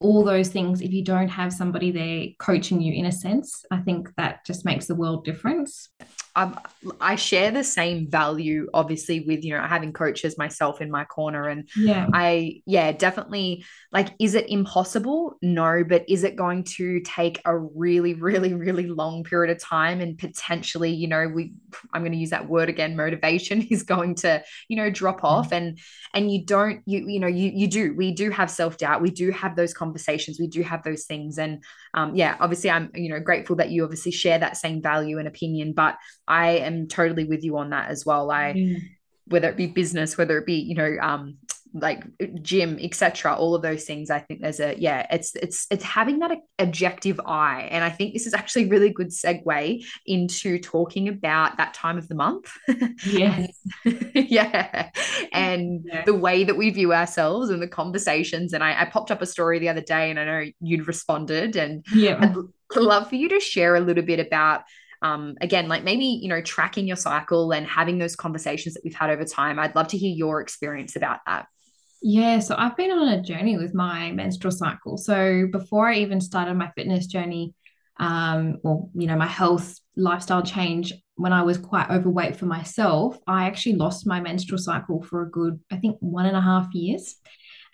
[0.00, 3.76] all those things if you don't have somebody there coaching you in a sense i
[3.76, 5.90] think that just makes the world difference
[6.36, 6.56] I,
[7.00, 11.48] I share the same value obviously with you know having coaches myself in my corner
[11.48, 12.06] and yeah.
[12.12, 15.36] I yeah definitely like is it impossible?
[15.42, 20.00] No but is it going to take a really really really long period of time
[20.00, 21.52] and potentially you know we
[21.92, 25.52] i'm going to use that word again motivation is going to you know drop off
[25.52, 25.78] and
[26.14, 29.30] and you don't you you know you you do we do have self-doubt we do
[29.30, 31.62] have those conversations we do have those things and
[31.94, 35.28] um yeah obviously i'm you know grateful that you obviously share that same value and
[35.28, 35.96] opinion but
[36.30, 38.30] I am totally with you on that as well.
[38.30, 38.80] I mm.
[39.26, 41.38] whether it be business, whether it be, you know, um,
[41.74, 42.04] like
[42.42, 43.34] gym, etc.
[43.34, 44.10] All of those things.
[44.10, 47.68] I think there's a yeah, it's it's it's having that objective eye.
[47.70, 51.98] And I think this is actually a really good segue into talking about that time
[51.98, 52.52] of the month.
[53.04, 53.52] Yes.
[54.14, 54.90] yeah.
[55.32, 56.04] And yeah.
[56.04, 58.52] the way that we view ourselves and the conversations.
[58.52, 61.56] And I, I popped up a story the other day and I know you'd responded.
[61.56, 62.18] And yeah.
[62.20, 64.62] I'd love for you to share a little bit about
[65.02, 68.94] um, again, like maybe, you know, tracking your cycle and having those conversations that we've
[68.94, 69.58] had over time.
[69.58, 71.46] I'd love to hear your experience about that.
[72.02, 74.96] Yeah, so I've been on a journey with my menstrual cycle.
[74.96, 77.54] So before I even started my fitness journey,
[77.98, 83.18] um, or you know, my health lifestyle change, when I was quite overweight for myself,
[83.26, 86.72] I actually lost my menstrual cycle for a good, I think, one and a half
[86.72, 87.16] years.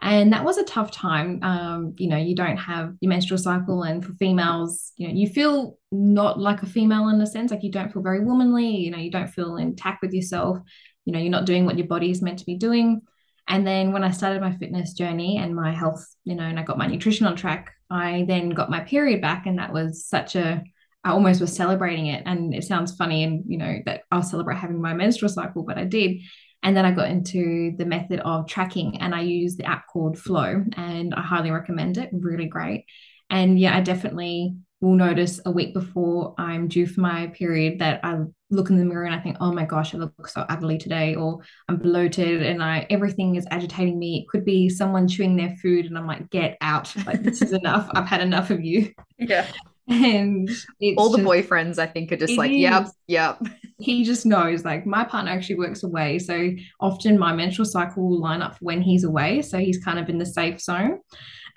[0.01, 1.43] And that was a tough time.
[1.43, 5.29] Um, you know, you don't have your menstrual cycle, and for females, you know, you
[5.29, 8.91] feel not like a female in a sense, like you don't feel very womanly, you
[8.91, 10.59] know, you don't feel intact with yourself,
[11.07, 13.01] you know, you're not doing what your body is meant to be doing.
[13.49, 16.63] And then when I started my fitness journey and my health, you know, and I
[16.65, 19.47] got my nutrition on track, I then got my period back.
[19.47, 20.65] And that was such a,
[21.05, 22.25] I almost was celebrating it.
[22.27, 25.79] And it sounds funny and, you know, that I'll celebrate having my menstrual cycle, but
[25.79, 26.23] I did.
[26.63, 30.19] And then I got into the method of tracking and I use the app called
[30.19, 32.11] Flo and I highly recommend it.
[32.13, 32.87] Really great.
[33.31, 38.01] And yeah, I definitely will notice a week before I'm due for my period that
[38.05, 38.19] I
[38.51, 41.15] look in the mirror and I think, oh my gosh, I look so ugly today,
[41.15, 44.19] or I'm bloated and I everything is agitating me.
[44.19, 46.95] It could be someone chewing their food and I'm like, get out.
[47.07, 47.89] Like this is enough.
[47.95, 48.93] I've had enough of you.
[49.19, 49.47] Yeah.
[49.89, 50.51] And
[50.97, 52.57] all the just, boyfriends, I think, are just like, is.
[52.57, 53.41] yep, yep.
[53.79, 54.65] He just knows.
[54.65, 56.19] Like my partner actually works away.
[56.19, 59.43] So often my menstrual cycle will line up when he's away.
[59.43, 61.01] So he's kind of in the safe zone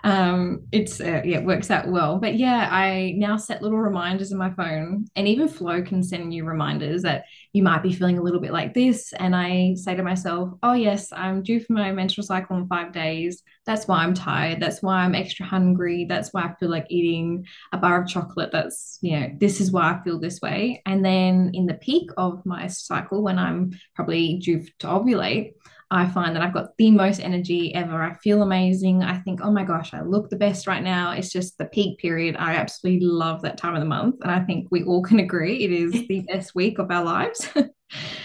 [0.04, 2.20] um it's uh, yeah it works out well.
[2.20, 6.34] But yeah i now set little reminders in my phone and even Flo can send
[6.34, 9.14] you reminders that you might be feeling a little bit like this.
[9.14, 12.94] And i say to myself oh yes i'm due for my menstrual cycle in five
[12.94, 13.44] days.
[13.66, 14.62] That's why i'm tired.
[14.62, 16.06] That's why i'm extra hungry.
[16.08, 18.52] That's why i feel like eating a bar of chocolate.
[18.52, 20.82] That's you know this is why i feel this way.
[20.86, 25.54] And then in the peak of my cycle when i'm probably due to ovulate
[25.91, 28.04] I find that I've got the most energy ever.
[28.04, 29.02] I feel amazing.
[29.02, 31.12] I think, oh my gosh, I look the best right now.
[31.12, 32.36] It's just the peak period.
[32.38, 34.17] I absolutely love that time of the month.
[34.21, 37.49] And I think we all can agree it is the best week of our lives.
[37.56, 37.73] It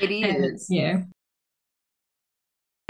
[0.11, 0.69] is.
[0.69, 1.03] And, yeah.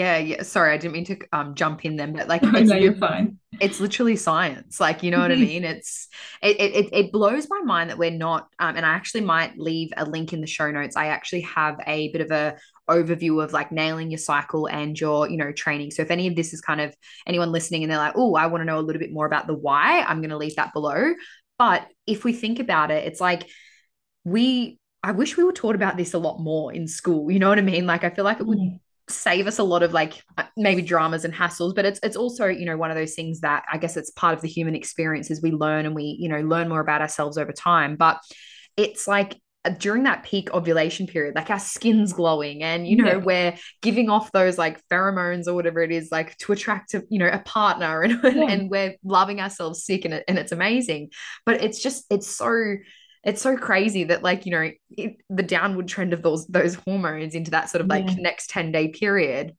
[0.01, 0.43] Yeah, yeah.
[0.43, 3.39] Sorry, I didn't mean to um jump in then, but like it's, no, you're fine.
[3.61, 4.81] It's literally science.
[4.81, 5.63] Like, you know what I mean?
[5.63, 6.09] It's
[6.41, 9.93] it, it it blows my mind that we're not um and I actually might leave
[9.95, 10.97] a link in the show notes.
[10.97, 12.57] I actually have a bit of a
[12.89, 15.91] overview of like nailing your cycle and your you know training.
[15.91, 16.95] So if any of this is kind of
[17.25, 19.47] anyone listening and they're like oh i want to know a little bit more about
[19.47, 21.13] the why i'm going to leave that below.
[21.57, 23.47] But if we think about it it's like
[24.23, 27.49] we i wish we were taught about this a lot more in school you know
[27.49, 27.85] what i mean?
[27.85, 28.79] Like i feel like it would mm.
[29.09, 32.47] save us a lot of like uh, maybe dramas and hassles but it's it's also
[32.47, 35.31] you know one of those things that i guess it's part of the human experience
[35.31, 37.95] as we learn and we you know learn more about ourselves over time.
[37.95, 38.19] But
[38.77, 43.17] it's like during that peak ovulation period, like our skin's glowing and, you know, yeah.
[43.17, 47.19] we're giving off those like pheromones or whatever it is, like to attract, a, you
[47.19, 48.49] know, a partner and, yeah.
[48.49, 51.09] and we're loving ourselves sick and, it, and it's amazing.
[51.45, 52.75] But it's just, it's so,
[53.23, 57.33] it's so crazy that like you know it, the downward trend of those those hormones
[57.33, 58.15] into that sort of like yeah.
[58.19, 59.55] next 10 day period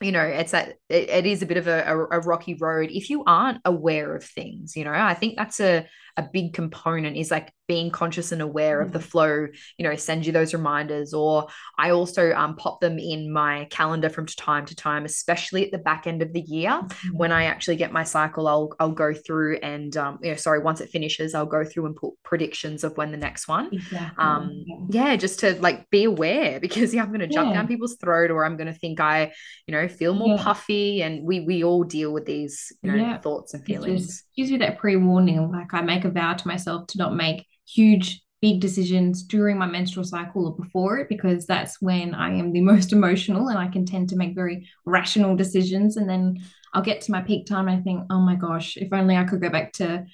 [0.00, 2.90] you know it's that it, it is a bit of a, a, a, rocky road
[2.92, 7.16] if you aren't aware of things you know i think that's a a big component
[7.16, 8.86] is like being conscious and aware mm-hmm.
[8.88, 9.10] of the mm.
[9.10, 9.46] Flo
[9.78, 11.46] you know send you those reminders or
[11.78, 15.78] i also um, pop them in my calendar from time to time especially at the
[15.78, 17.16] back end of the year mm-hmm.
[17.16, 20.58] when i actually get my cycle i'll i'll go through and um, you know sorry
[20.58, 24.24] once it finishes i'll go through and put predictions of when the next one exactly.
[24.24, 27.54] um yeah just to like be aware because yeah i'm going to jump yeah.
[27.54, 29.32] down people's throat or i'm going to think i
[29.66, 30.42] you know feel more yeah.
[30.42, 33.18] puffy and we we all deal with these you know yeah.
[33.18, 36.98] thoughts and feelings gives you that pre-warning like i make a vow to myself to
[36.98, 42.12] not make huge big decisions during my menstrual cycle or before it because that's when
[42.12, 45.96] I am the most emotional and I can tend to make very rational decisions.
[45.96, 46.38] And then
[46.74, 49.24] I'll get to my peak time and I think oh my gosh if only I
[49.24, 50.04] could go back to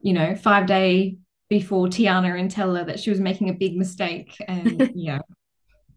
[0.00, 3.76] you know 5 day before Tiana and tell her that she was making a big
[3.76, 5.20] mistake and yeah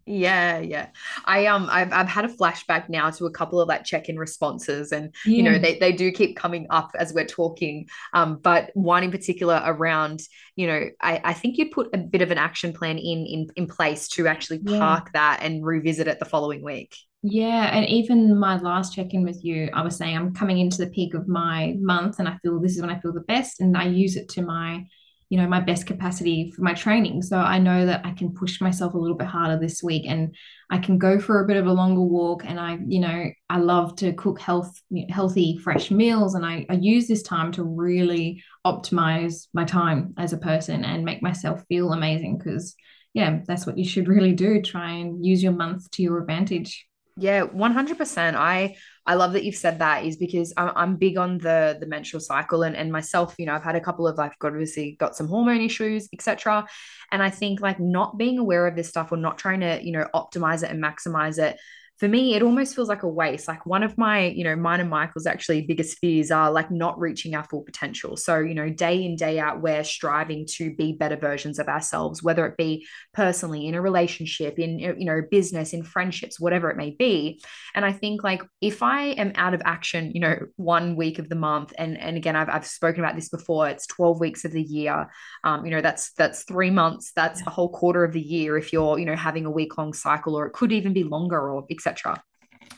[0.06, 0.88] yeah, yeah.
[1.24, 4.90] I um I've I've had a flashback now to a couple of like check-in responses
[4.90, 5.36] and yeah.
[5.36, 7.88] you know they they do keep coming up as we're talking.
[8.12, 10.22] Um, but one in particular around,
[10.56, 13.48] you know, I, I think you'd put a bit of an action plan in in
[13.54, 15.20] in place to actually park yeah.
[15.20, 16.96] that and revisit it the following week.
[17.22, 20.90] Yeah, and even my last check-in with you, I was saying I'm coming into the
[20.90, 23.76] peak of my month and I feel this is when I feel the best and
[23.76, 24.84] I use it to my
[25.32, 27.22] you know my best capacity for my training.
[27.22, 30.36] So i know that i can push myself a little bit harder this week and
[30.70, 32.44] i can go for a bit of a longer walk.
[32.44, 34.70] And i you know i love to cook health
[35.08, 36.34] healthy fresh meals.
[36.34, 41.02] And I, I use this time to really optimize my time as a person and
[41.02, 42.36] make myself feel amazing.
[42.36, 42.76] Because
[43.14, 44.60] yeah that's what you should really do.
[44.60, 46.86] Try and use your month to your advantage.
[47.16, 51.38] Yeah 100% i I love that you've said that is because I'm, I'm big on
[51.38, 54.34] the the menstrual cycle and, and myself, you know, I've had a couple of like
[54.42, 56.66] obviously got some hormone issues, etc.
[57.10, 59.92] And I think like not being aware of this stuff or not trying to, you
[59.92, 61.58] know, optimize it and maximize it
[62.02, 63.46] for me, it almost feels like a waste.
[63.46, 66.98] Like one of my, you know, mine and Michael's actually biggest fears are like not
[66.98, 68.16] reaching our full potential.
[68.16, 72.20] So, you know, day in, day out, we're striving to be better versions of ourselves,
[72.20, 76.76] whether it be personally in a relationship, in, you know, business, in friendships, whatever it
[76.76, 77.40] may be.
[77.72, 81.28] And I think like if I am out of action, you know, one week of
[81.28, 84.50] the month, and and again, I've, I've spoken about this before, it's 12 weeks of
[84.50, 85.08] the year.
[85.44, 88.72] Um, you know, that's that's three months, that's a whole quarter of the year if
[88.72, 91.64] you're, you know, having a week long cycle, or it could even be longer or
[91.70, 91.91] etc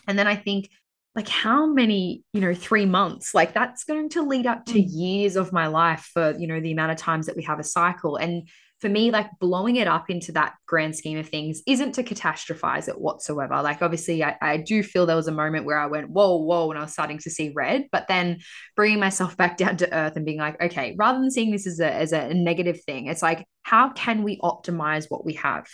[0.07, 0.68] and then I think
[1.14, 4.87] like how many you know three months like that's going to lead up to mm.
[4.87, 7.64] years of my life for you know the amount of times that we have a
[7.64, 8.48] cycle and
[8.85, 12.87] for me, like blowing it up into that grand scheme of things isn't to catastrophize
[12.87, 13.62] it whatsoever.
[13.62, 16.70] Like, obviously, I, I do feel there was a moment where I went, whoa, whoa,
[16.70, 18.40] and I was starting to see red, but then
[18.77, 21.81] bringing myself back down to earth and being like, okay, rather than seeing this as
[21.81, 25.66] a, as a negative thing, it's like, how can we optimize what we have?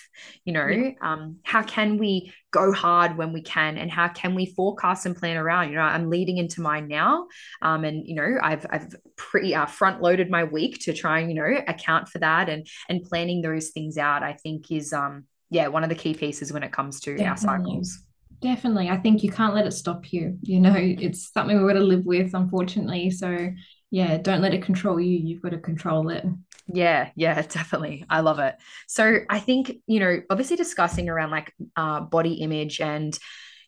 [0.44, 0.90] You know, yeah.
[1.03, 5.16] um, how can we go hard when we can and how can we forecast and
[5.16, 5.70] plan around?
[5.70, 7.26] You know, I'm leading into mine now.
[7.61, 11.31] Um, and, you know, I've, I've pretty uh, front loaded my week to try and,
[11.31, 15.24] you know, account for that and, and planning those things out, I think is, um,
[15.50, 17.26] yeah, one of the key pieces when it comes to Definitely.
[17.26, 18.05] our cycles.
[18.40, 18.88] Definitely.
[18.88, 20.38] I think you can't let it stop you.
[20.42, 23.11] You know, it's something we've got to live with, unfortunately.
[23.11, 23.50] So,
[23.90, 25.18] yeah, don't let it control you.
[25.18, 26.24] You've got to control it.
[26.73, 28.05] Yeah, yeah, definitely.
[28.09, 28.57] I love it.
[28.87, 33.17] So, I think, you know, obviously discussing around like uh, body image and,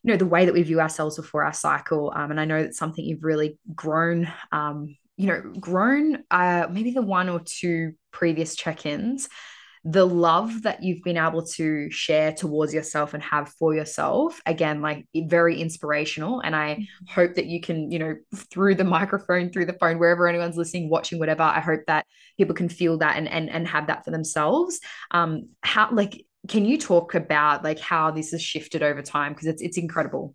[0.02, 2.12] you know, the way that we view ourselves before our cycle.
[2.14, 6.90] Um, and I know that's something you've really grown, um, you know, grown uh, maybe
[6.92, 9.28] the one or two previous check ins
[9.84, 14.80] the love that you've been able to share towards yourself and have for yourself again
[14.80, 16.40] like very inspirational.
[16.40, 17.12] And i mm-hmm.
[17.20, 20.88] hope that you can you know through the microphone through the phone wherever anyone's listening
[20.88, 22.06] watching whatever i hope that
[22.38, 24.80] people can feel that and and, and have that for themselves.
[25.10, 29.32] Um how like can you talk about like how this has shifted over time?
[29.32, 30.34] Because it's it's incredible.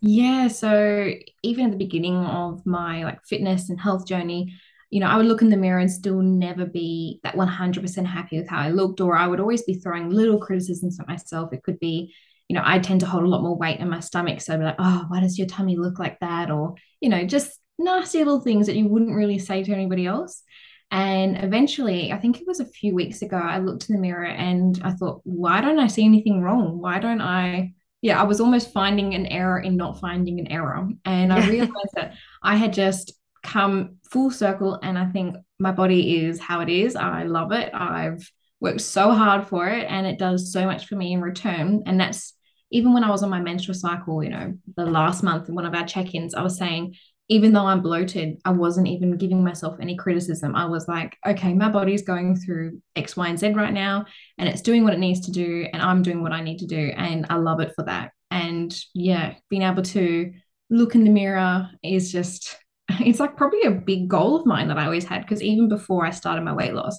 [0.00, 4.54] Yeah so even at the beginning of my like fitness and health journey
[4.92, 8.38] you know, I would look in the mirror and still never be that 100% happy
[8.38, 11.50] with how I looked, or I would always be throwing little criticisms at myself.
[11.54, 12.14] It could be,
[12.46, 14.42] you know, I tend to hold a lot more weight in my stomach.
[14.42, 16.50] So I'd be like, oh, why does your tummy look like that?
[16.50, 20.42] Or, you know, just nasty little things that you wouldn't really say to anybody else.
[20.90, 24.26] And eventually, I think it was a few weeks ago, I looked in the mirror
[24.26, 26.78] and I thought, why don't I see anything wrong?
[26.78, 27.72] Why don't I?
[28.02, 30.86] Yeah, I was almost finding an error in not finding an error.
[31.06, 36.24] And I realized that I had just come full circle and I think my body
[36.24, 36.96] is how it is.
[36.96, 37.72] I love it.
[37.74, 41.82] I've worked so hard for it and it does so much for me in return.
[41.86, 42.34] And that's
[42.70, 45.66] even when I was on my menstrual cycle, you know, the last month in one
[45.66, 46.94] of our check-ins, I was saying
[47.28, 50.54] even though I'm bloated, I wasn't even giving myself any criticism.
[50.54, 54.04] I was like, okay, my body's going through X, Y, and Z right now,
[54.38, 56.66] and it's doing what it needs to do, and I'm doing what I need to
[56.66, 56.92] do.
[56.94, 58.12] And I love it for that.
[58.30, 60.32] And yeah, being able to
[60.68, 62.58] look in the mirror is just,
[63.00, 65.22] it's like probably a big goal of mine that I always had.
[65.22, 66.98] Because even before I started my weight loss,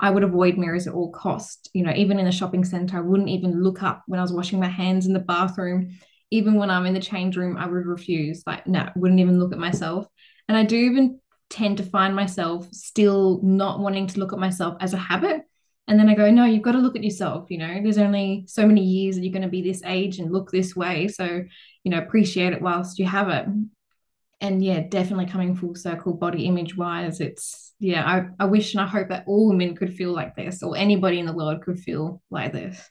[0.00, 1.70] I would avoid mirrors at all cost.
[1.72, 4.32] You know, even in the shopping center, I wouldn't even look up when I was
[4.32, 5.96] washing my hands in the bathroom
[6.34, 8.42] even when I'm in the change room, I would refuse.
[8.44, 10.08] Like, no, wouldn't even look at myself.
[10.48, 14.76] And I do even tend to find myself still not wanting to look at myself
[14.80, 15.42] as a habit.
[15.86, 17.50] And then I go, no, you've got to look at yourself.
[17.50, 20.32] You know, there's only so many years that you're going to be this age and
[20.32, 21.06] look this way.
[21.06, 21.44] So,
[21.84, 23.46] you know, appreciate it whilst you have it.
[24.40, 28.80] And yeah, definitely coming full circle body image wise, it's, yeah, I, I wish and
[28.80, 31.78] I hope that all women could feel like this or anybody in the world could
[31.78, 32.90] feel like this.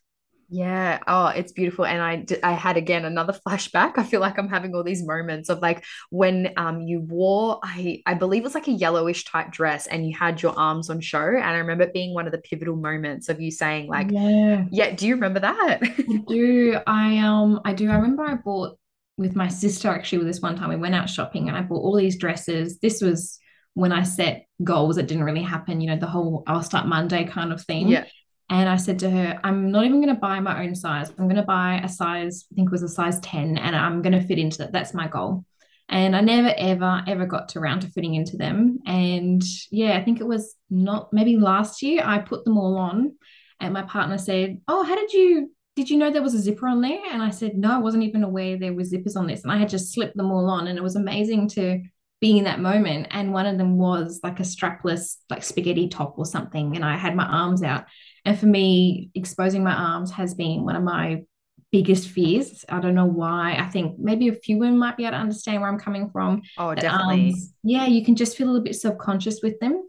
[0.53, 0.99] Yeah.
[1.07, 1.83] Oh, it's beautiful.
[1.83, 3.93] And I I had again another flashback.
[3.97, 8.03] I feel like I'm having all these moments of like when um you wore I
[8.05, 11.01] I believe it was like a yellowish type dress and you had your arms on
[11.01, 11.25] show.
[11.25, 14.65] And I remember it being one of the pivotal moments of you saying like, yeah,
[14.69, 14.91] yeah.
[14.91, 15.79] Do you remember that?
[15.83, 16.77] I do.
[16.85, 17.89] I um I do.
[17.89, 18.77] I remember I bought
[19.17, 21.83] with my sister actually with this one time we went out shopping and I bought
[21.83, 22.79] all these dresses.
[22.79, 23.39] This was
[23.75, 27.25] when I set goals that didn't really happen, you know, the whole I'll start Monday
[27.25, 27.89] kind of thing.
[27.89, 28.05] Yeah.
[28.49, 31.09] And I said to her, I'm not even going to buy my own size.
[31.11, 34.01] I'm going to buy a size, I think it was a size 10, and I'm
[34.01, 34.71] going to fit into that.
[34.71, 35.45] That's my goal.
[35.89, 38.79] And I never, ever, ever got to around to fitting into them.
[38.85, 43.15] And yeah, I think it was not maybe last year I put them all on.
[43.59, 46.67] And my partner said, Oh, how did you did you know there was a zipper
[46.67, 46.99] on there?
[47.11, 49.43] And I said, No, I wasn't even aware there was zippers on this.
[49.43, 50.67] And I had just slipped them all on.
[50.67, 51.81] And it was amazing to
[52.21, 53.07] be in that moment.
[53.11, 56.75] And one of them was like a strapless, like spaghetti top or something.
[56.75, 57.85] And I had my arms out.
[58.23, 61.23] And for me, exposing my arms has been one of my
[61.71, 62.63] biggest fears.
[62.69, 63.57] I don't know why.
[63.59, 66.43] I think maybe a few women might be able to understand where I'm coming from.
[66.59, 67.25] Oh, definitely.
[67.25, 69.83] Arms, yeah, you can just feel a little bit self conscious with them.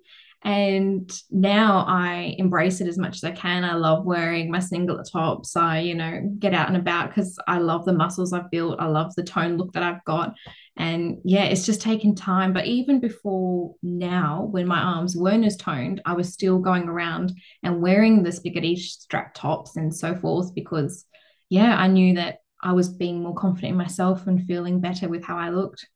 [0.45, 3.65] And now I embrace it as much as I can.
[3.65, 5.57] I love wearing my singlet tops.
[5.57, 8.79] I, you know, get out and about because I love the muscles I've built.
[8.79, 10.35] I love the tone look that I've got.
[10.77, 12.53] And yeah, it's just taken time.
[12.53, 17.33] But even before now, when my arms weren't as toned, I was still going around
[17.63, 21.07] and wearing the spaghetti strap tops and so forth because,
[21.49, 25.25] yeah, I knew that I was being more confident in myself and feeling better with
[25.25, 25.87] how I looked.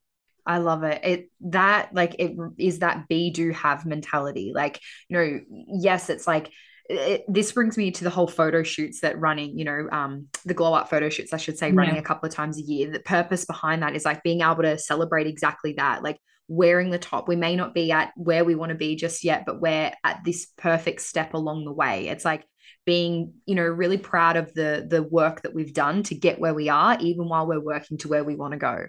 [0.49, 1.01] I love it.
[1.05, 4.53] It that like it is that be do have mentality.
[4.55, 6.51] Like, you know, yes, it's like
[6.89, 10.55] it, this brings me to the whole photo shoots that running, you know, um, the
[10.55, 12.01] glow up photo shoots, I should say, running yeah.
[12.01, 12.91] a couple of times a year.
[12.91, 16.17] The purpose behind that is like being able to celebrate exactly that, like
[16.49, 17.29] wearing the top.
[17.29, 20.25] We may not be at where we want to be just yet, but we're at
[20.25, 22.09] this perfect step along the way.
[22.09, 22.45] It's like
[22.87, 26.55] being, you know, really proud of the the work that we've done to get where
[26.55, 28.87] we are, even while we're working to where we want to go.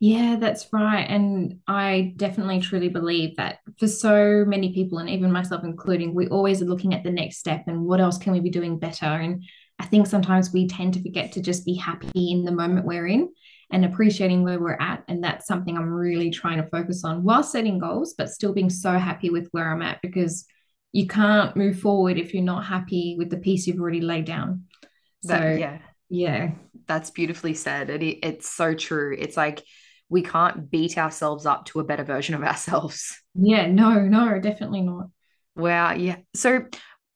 [0.00, 1.06] Yeah, that's right.
[1.08, 6.26] And I definitely truly believe that for so many people, and even myself including, we
[6.28, 9.06] always are looking at the next step and what else can we be doing better.
[9.06, 9.44] And
[9.78, 13.06] I think sometimes we tend to forget to just be happy in the moment we're
[13.06, 13.32] in
[13.70, 15.04] and appreciating where we're at.
[15.06, 18.70] And that's something I'm really trying to focus on while setting goals, but still being
[18.70, 20.46] so happy with where I'm at because
[20.92, 24.64] you can't move forward if you're not happy with the piece you've already laid down.
[25.22, 25.78] So, that, yeah.
[26.08, 26.50] Yeah
[26.90, 27.88] that's beautifully said.
[27.88, 29.14] It, it's so true.
[29.16, 29.62] It's like
[30.08, 33.16] we can't beat ourselves up to a better version of ourselves.
[33.36, 35.06] Yeah, no, no, definitely not.
[35.54, 35.92] Wow.
[35.92, 36.16] Yeah.
[36.34, 36.64] So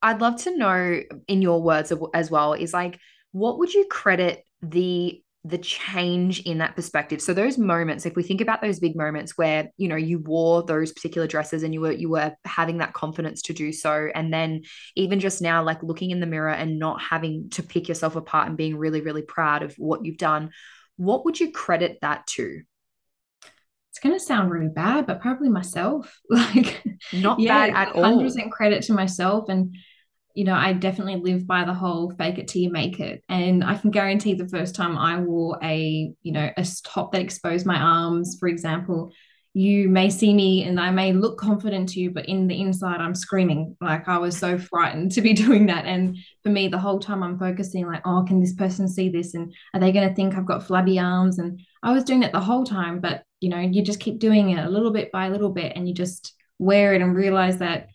[0.01, 3.01] I'd love to know, in your words as well, is like,
[3.33, 7.21] what would you credit the the change in that perspective.
[7.21, 10.63] So those moments if we think about those big moments where you know you wore
[10.63, 14.33] those particular dresses and you were you were having that confidence to do so and
[14.33, 14.63] then
[14.97, 18.49] even just now like looking in the mirror and not having to pick yourself apart
[18.49, 20.51] and being really really proud of what you've done
[20.97, 22.63] what would you credit that to?
[23.91, 26.21] It's going to sound really bad but probably myself.
[26.31, 26.83] Like
[27.13, 29.77] not yeah, bad at 100% all 100% credit to myself and
[30.35, 33.23] you know, I definitely live by the whole fake it till you make it.
[33.29, 37.23] And I can guarantee the first time I wore a, you know, a top that
[37.23, 39.13] exposed my arms, for example,
[39.57, 43.01] you may see me and I may look confident to you, but in the inside,
[43.01, 43.77] I'm screaming.
[43.81, 45.85] Like I was so frightened to be doing that.
[45.87, 49.35] And for me, the whole time I'm focusing, like, oh, can this person see this?
[49.35, 51.39] And are they going to think I've got flabby arms?
[51.39, 52.99] And I was doing that the whole time.
[52.99, 55.73] But, you know, you just keep doing it a little bit by a little bit
[55.77, 57.87] and you just wear it and realize that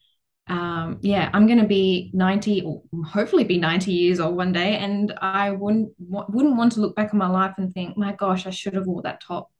[0.49, 4.77] um, yeah, I'm going to be 90 or hopefully be 90 years old one day.
[4.77, 8.47] And I wouldn't, wouldn't want to look back on my life and think, my gosh,
[8.47, 9.51] I should have wore that top,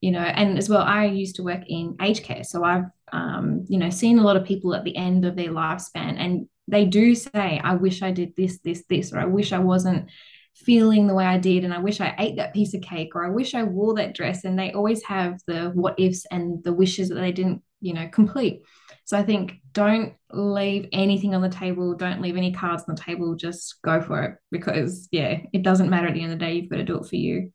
[0.00, 2.44] you know, and as well, I used to work in aged care.
[2.44, 5.50] So I've, um, you know, seen a lot of people at the end of their
[5.50, 9.52] lifespan and they do say, I wish I did this, this, this, or I wish
[9.52, 10.08] I wasn't
[10.54, 13.26] feeling the way I did and I wish I ate that piece of cake or
[13.26, 16.72] I wish I wore that dress and they always have the what ifs and the
[16.72, 18.62] wishes that they didn't you know complete
[19.06, 23.00] so I think don't leave anything on the table don't leave any cards on the
[23.00, 26.44] table just go for it because yeah it doesn't matter at the end of the
[26.44, 27.52] day you've got to do it for you.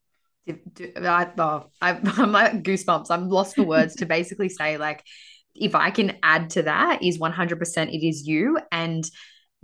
[0.48, 3.12] I, oh, I'm like goosebumps.
[3.12, 5.04] I'm lost for words to basically say like
[5.54, 9.04] if I can add to that is 100% it is you and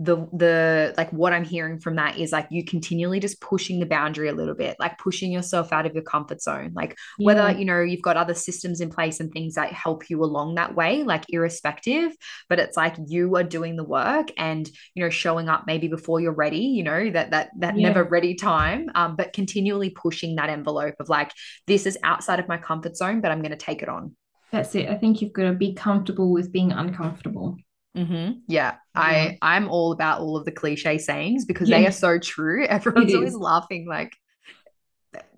[0.00, 3.86] the the like what i'm hearing from that is like you continually just pushing the
[3.86, 7.26] boundary a little bit like pushing yourself out of your comfort zone like yeah.
[7.26, 10.54] whether you know you've got other systems in place and things that help you along
[10.54, 12.12] that way like irrespective
[12.48, 16.20] but it's like you are doing the work and you know showing up maybe before
[16.20, 17.88] you're ready you know that that that yeah.
[17.88, 21.32] never ready time um but continually pushing that envelope of like
[21.66, 24.14] this is outside of my comfort zone but i'm going to take it on
[24.52, 27.56] that's it i think you've got to be comfortable with being uncomfortable
[27.96, 28.40] Mm-hmm.
[28.46, 31.78] Yeah, I I'm all about all of the cliche sayings because yeah.
[31.78, 32.64] they are so true.
[32.68, 34.12] Everyone's always laughing like,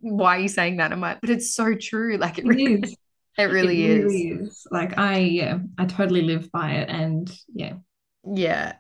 [0.01, 2.17] "Why are you saying that?" I'm like, "But it's so true.
[2.17, 2.97] Like it, it really is.
[3.39, 4.49] It really, it really is.
[4.49, 4.67] is.
[4.71, 7.75] Like I yeah, I totally live by it, and yeah,
[8.25, 8.75] yeah.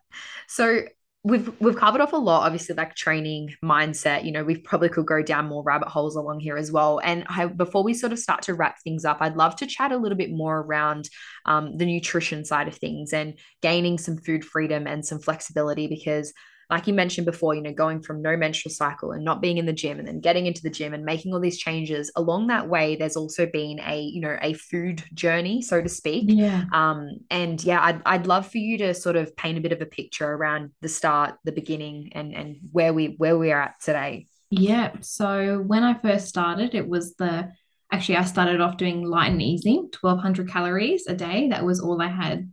[0.49, 0.83] So
[1.23, 5.05] we've we've covered off a lot obviously like training mindset you know we probably could
[5.05, 6.99] go down more rabbit holes along here as well.
[7.05, 9.93] And I, before we sort of start to wrap things up i'd love to chat
[9.93, 11.09] a little bit more around
[11.45, 16.33] um, the nutrition side of things and gaining some food freedom and some flexibility because
[16.71, 19.66] like you mentioned before, you know, going from no menstrual cycle and not being in
[19.66, 22.68] the gym and then getting into the gym and making all these changes along that
[22.68, 26.27] way, there's also been a, you know, a food journey, so to speak.
[26.29, 26.64] Yeah.
[26.73, 29.83] Um, and yeah, I'd, I'd love for you to sort of paint a bit of
[29.83, 33.81] a picture around the start, the beginning and, and where we, where we are at
[33.81, 34.29] today.
[34.51, 34.93] Yeah.
[35.01, 37.51] So when I first started, it was the,
[37.93, 41.49] actually, I started off doing light and easy, 1200 calories a day.
[41.49, 42.51] That was all I had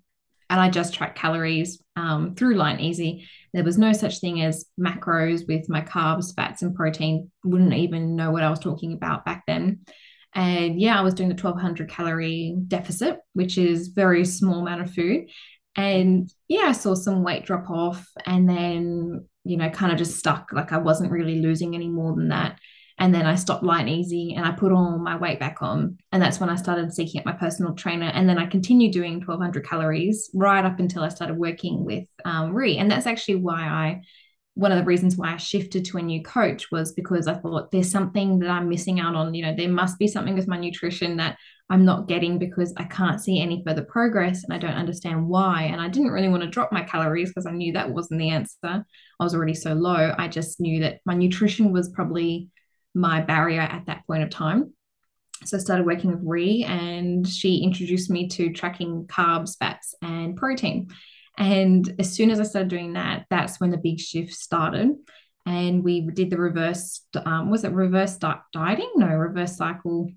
[0.49, 3.27] and I just tracked calories um, through Lite n' Easy.
[3.53, 7.31] There was no such thing as macros with my carbs, fats, and protein.
[7.43, 9.81] Wouldn't even know what I was talking about back then.
[10.33, 14.93] And yeah, I was doing the 1200 calorie deficit, which is very small amount of
[14.93, 15.29] food.
[15.75, 20.17] And yeah, I saw some weight drop off and then, you know, kind of just
[20.17, 20.49] stuck.
[20.53, 22.59] Like I wasn't really losing any more than that.
[22.99, 25.97] And then I stopped light and easy and I put all my weight back on.
[26.11, 28.07] And that's when I started seeking out my personal trainer.
[28.07, 32.53] And then I continued doing 1200 calories right up until I started working with um,
[32.53, 32.77] Rhi.
[32.79, 34.01] And that's actually why I,
[34.55, 37.69] one of the reasons why I shifted to a new coach was because I thought
[37.71, 39.35] there's something that I'm missing out on.
[39.35, 41.37] You know, there must be something with my nutrition that
[41.69, 45.63] I'm not getting because I can't see any further progress and I don't understand why.
[45.63, 48.29] And I didn't really want to drop my calories because I knew that wasn't the
[48.29, 48.57] answer.
[48.63, 50.15] I was already so low.
[50.17, 52.49] I just knew that my nutrition was probably
[52.97, 54.73] my barrier at that point of time.
[55.45, 60.35] So I started working with Rhi and she introduced me to tracking carbs, fats, and
[60.35, 60.89] protein.
[61.37, 64.95] And as soon as I started doing that, that's when the big shift started.
[65.45, 68.91] And we did the reverse, um, was it reverse di- dieting?
[68.95, 70.09] No, reverse cycle.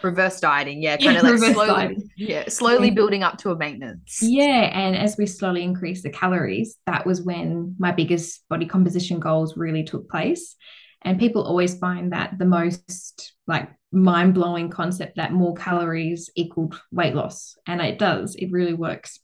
[0.00, 2.10] Reverse dieting, yeah, kind of like slowly, dieting.
[2.16, 4.20] yeah, slowly building up to a maintenance.
[4.22, 9.18] Yeah, and as we slowly increased the calories, that was when my biggest body composition
[9.18, 10.54] goals really took place.
[11.02, 16.80] And people always find that the most like mind blowing concept that more calories equaled
[16.92, 17.56] weight loss.
[17.66, 19.20] And it does, it really works.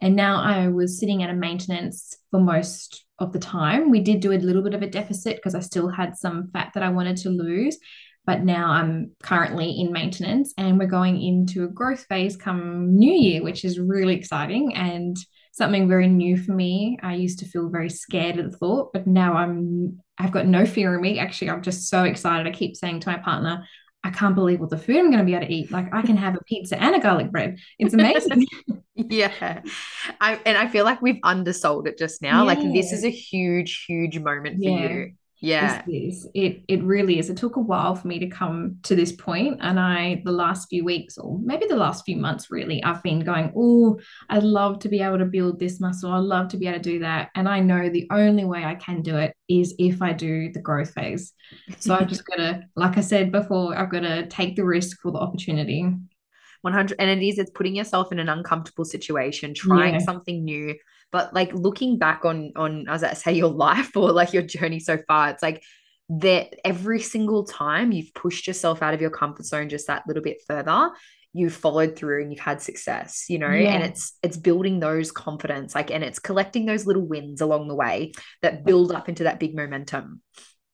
[0.00, 3.90] And now I was sitting at a maintenance for most of the time.
[3.90, 6.72] We did do a little bit of a deficit because I still had some fat
[6.74, 7.78] that I wanted to lose.
[8.24, 13.12] But now I'm currently in maintenance and we're going into a growth phase come New
[13.12, 14.74] Year, which is really exciting.
[14.74, 15.16] And
[15.52, 16.98] something very new for me.
[17.02, 20.66] I used to feel very scared at the thought, but now I'm I've got no
[20.66, 21.18] fear in me.
[21.18, 22.46] Actually, I'm just so excited.
[22.46, 23.66] I keep saying to my partner,
[24.04, 25.70] I can't believe what the food I'm going to be able to eat.
[25.70, 27.58] Like I can have a pizza and a garlic bread.
[27.78, 28.46] It's amazing.
[28.94, 29.62] yeah.
[30.20, 32.40] I, and I feel like we've undersold it just now.
[32.40, 32.54] Yeah.
[32.54, 34.88] Like this is a huge, huge moment for yeah.
[34.88, 36.26] you yeah is.
[36.34, 37.28] it it really is.
[37.28, 40.68] It took a while for me to come to this point and i the last
[40.68, 43.98] few weeks or maybe the last few months really i've been going oh
[44.30, 46.12] i'd love to be able to build this muscle.
[46.12, 47.30] I'd love to be able to do that.
[47.34, 50.60] And i know the only way i can do it is if i do the
[50.60, 51.32] growth phase.
[51.78, 55.00] So i've just got to like i said before i've got to take the risk
[55.02, 55.92] for the opportunity.
[56.62, 60.00] 100 and it is it's putting yourself in an uncomfortable situation trying yeah.
[60.00, 60.76] something new
[61.12, 64.80] but like looking back on on as I say your life or like your journey
[64.80, 65.62] so far, it's like
[66.08, 70.22] that every single time you've pushed yourself out of your comfort zone just that little
[70.22, 70.90] bit further,
[71.32, 73.74] you've followed through and you've had success, you know, yeah.
[73.74, 77.74] and it's it's building those confidence, like and it's collecting those little wins along the
[77.74, 80.20] way that build up into that big momentum.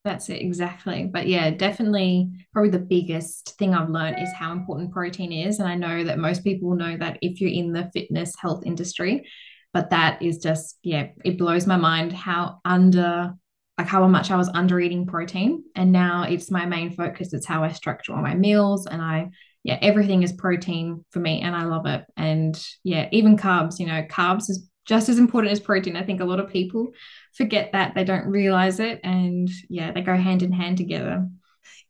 [0.05, 1.09] That's it, exactly.
[1.11, 5.59] But yeah, definitely, probably the biggest thing I've learned is how important protein is.
[5.59, 9.27] And I know that most people know that if you're in the fitness health industry,
[9.73, 13.33] but that is just yeah it blows my mind how under
[13.79, 15.63] like how much I was under eating protein.
[15.73, 17.31] And now it's my main focus.
[17.31, 18.85] It's how I structure all my meals.
[18.85, 19.29] And I,
[19.63, 22.03] yeah, everything is protein for me and I love it.
[22.17, 25.95] And yeah, even carbs, you know, carbs is just as important as protein.
[25.95, 26.89] I think a lot of people
[27.35, 28.99] forget that they don't realize it.
[29.05, 31.29] And yeah, they go hand in hand together.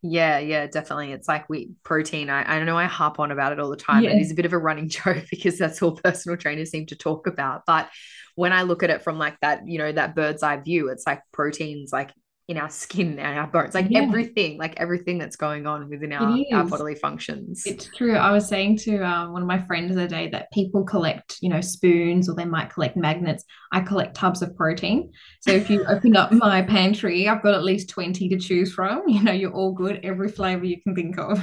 [0.01, 1.11] Yeah, yeah, definitely.
[1.11, 2.29] It's like we protein.
[2.29, 4.03] I, I know I harp on about it all the time.
[4.03, 4.11] Yeah.
[4.11, 6.95] It is a bit of a running joke because that's all personal trainers seem to
[6.95, 7.63] talk about.
[7.65, 7.89] But
[8.35, 11.05] when I look at it from like that, you know, that bird's eye view, it's
[11.05, 12.11] like proteins like
[12.49, 13.99] in our skin and our bones, like yeah.
[13.99, 17.61] everything, like everything that's going on within our, our bodily functions.
[17.63, 18.15] It's true.
[18.15, 21.37] I was saying to uh, one of my friends the other day that people collect,
[21.41, 23.45] you know, spoons or they might collect magnets.
[23.71, 25.11] I collect tubs of protein.
[25.41, 29.03] So if you open up my pantry, I've got at least 20 to choose from.
[29.07, 31.39] You know, you're all good, every flavor you can think of.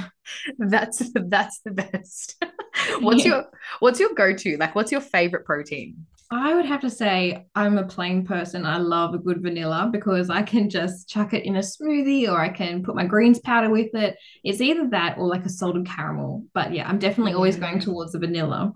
[0.57, 2.43] That's that's the best.
[2.99, 3.31] what's yeah.
[3.31, 3.45] your
[3.79, 4.57] what's your go-to?
[4.57, 6.05] Like what's your favorite protein?
[6.29, 8.65] I would have to say I'm a plain person.
[8.65, 12.39] I love a good vanilla because I can just chuck it in a smoothie or
[12.39, 14.17] I can put my greens powder with it.
[14.43, 16.45] It's either that or like a salted caramel.
[16.53, 17.83] But yeah, I'm definitely always going mm.
[17.83, 18.73] towards the vanilla.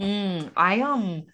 [0.00, 1.24] Mm, I um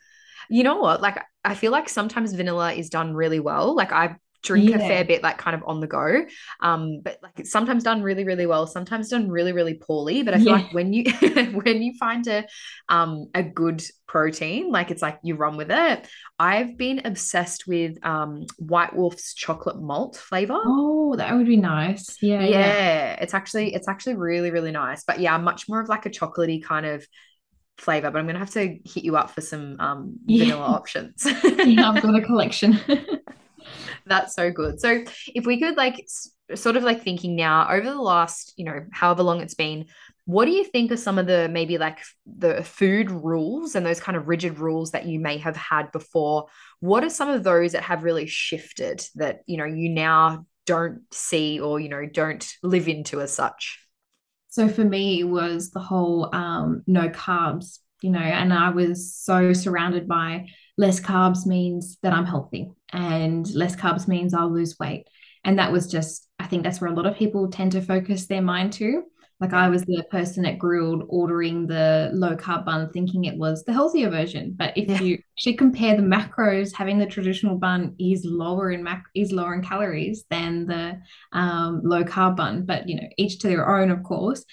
[0.51, 1.01] you know what?
[1.01, 3.75] Like I feel like sometimes vanilla is done really well.
[3.75, 4.77] Like I drink yeah.
[4.77, 6.25] a fair bit like kind of on the go
[6.61, 10.35] um but like it's sometimes done really really well sometimes done really really poorly but
[10.35, 10.53] i feel yeah.
[10.53, 11.05] like when you
[11.53, 12.45] when you find a
[12.89, 16.07] um a good protein like it's like you run with it
[16.39, 22.21] i've been obsessed with um white wolf's chocolate malt flavor oh that would be nice
[22.21, 23.13] yeah yeah, yeah.
[23.21, 26.63] it's actually it's actually really really nice but yeah much more of like a chocolatey
[26.63, 27.07] kind of
[27.79, 30.57] flavor, but I'm gonna have to hit you up for some um, vanilla yeah.
[30.57, 31.27] options.
[31.45, 32.79] yeah, I've got a collection.
[34.07, 34.81] That's so good.
[34.81, 36.07] So if we could like
[36.55, 39.87] sort of like thinking now over the last, you know, however long it's been,
[40.25, 44.01] what do you think are some of the maybe like the food rules and those
[44.01, 46.47] kind of rigid rules that you may have had before?
[46.81, 51.03] What are some of those that have really shifted that, you know, you now don't
[51.13, 53.81] see or, you know, don't live into as such?
[54.49, 59.15] So for me, it was the whole um, no carbs, you know, and I was
[59.15, 60.47] so surrounded by
[60.79, 65.07] less carbs means that I'm healthy and less carbs means I'll lose weight.
[65.45, 68.27] And that was just, I think that's where a lot of people tend to focus
[68.27, 69.03] their mind to.
[69.41, 73.65] Like I was the person at Grill'd ordering the low carb bun, thinking it was
[73.65, 74.55] the healthier version.
[74.57, 75.01] But if yeah.
[75.01, 79.55] you actually compare the macros, having the traditional bun is lower in mac is lower
[79.55, 81.01] in calories than the
[81.33, 82.65] um, low carb bun.
[82.67, 84.45] But you know, each to their own, of course.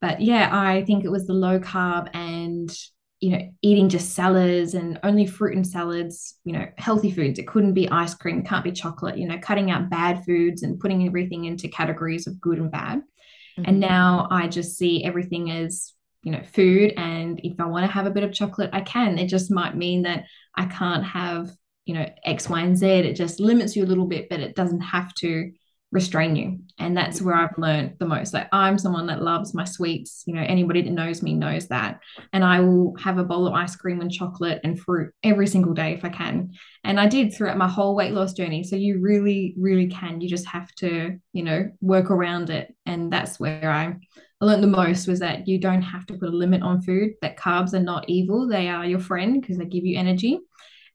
[0.00, 2.74] But yeah, I think it was the low carb and
[3.22, 7.38] you know, eating just salads and only fruit and salads, you know, healthy foods.
[7.38, 10.80] It couldn't be ice cream, can't be chocolate, you know, cutting out bad foods and
[10.80, 12.98] putting everything into categories of good and bad.
[12.98, 13.62] Mm-hmm.
[13.64, 15.92] And now I just see everything as,
[16.24, 16.94] you know, food.
[16.96, 19.16] And if I want to have a bit of chocolate, I can.
[19.18, 20.24] It just might mean that
[20.56, 21.48] I can't have,
[21.84, 22.86] you know, X, Y, and Z.
[22.88, 25.52] It just limits you a little bit, but it doesn't have to
[25.92, 26.58] restrain you.
[26.78, 28.34] And that's where i've learned the most.
[28.34, 30.24] Like i'm someone that loves my sweets.
[30.26, 32.00] You know anybody that knows me knows that.
[32.32, 35.74] And i will have a bowl of ice cream and chocolate and fruit every single
[35.74, 36.52] day if i can.
[36.82, 38.64] And i did throughout my whole weight loss journey.
[38.64, 40.20] So you really really can.
[40.20, 42.74] You just have to you know work around it.
[42.86, 43.94] And that's where i
[44.40, 47.12] I learned the most was that you don't have to put a limit on food,
[47.22, 48.48] that carbs are not evil.
[48.48, 50.40] They are your friend because they give you energy.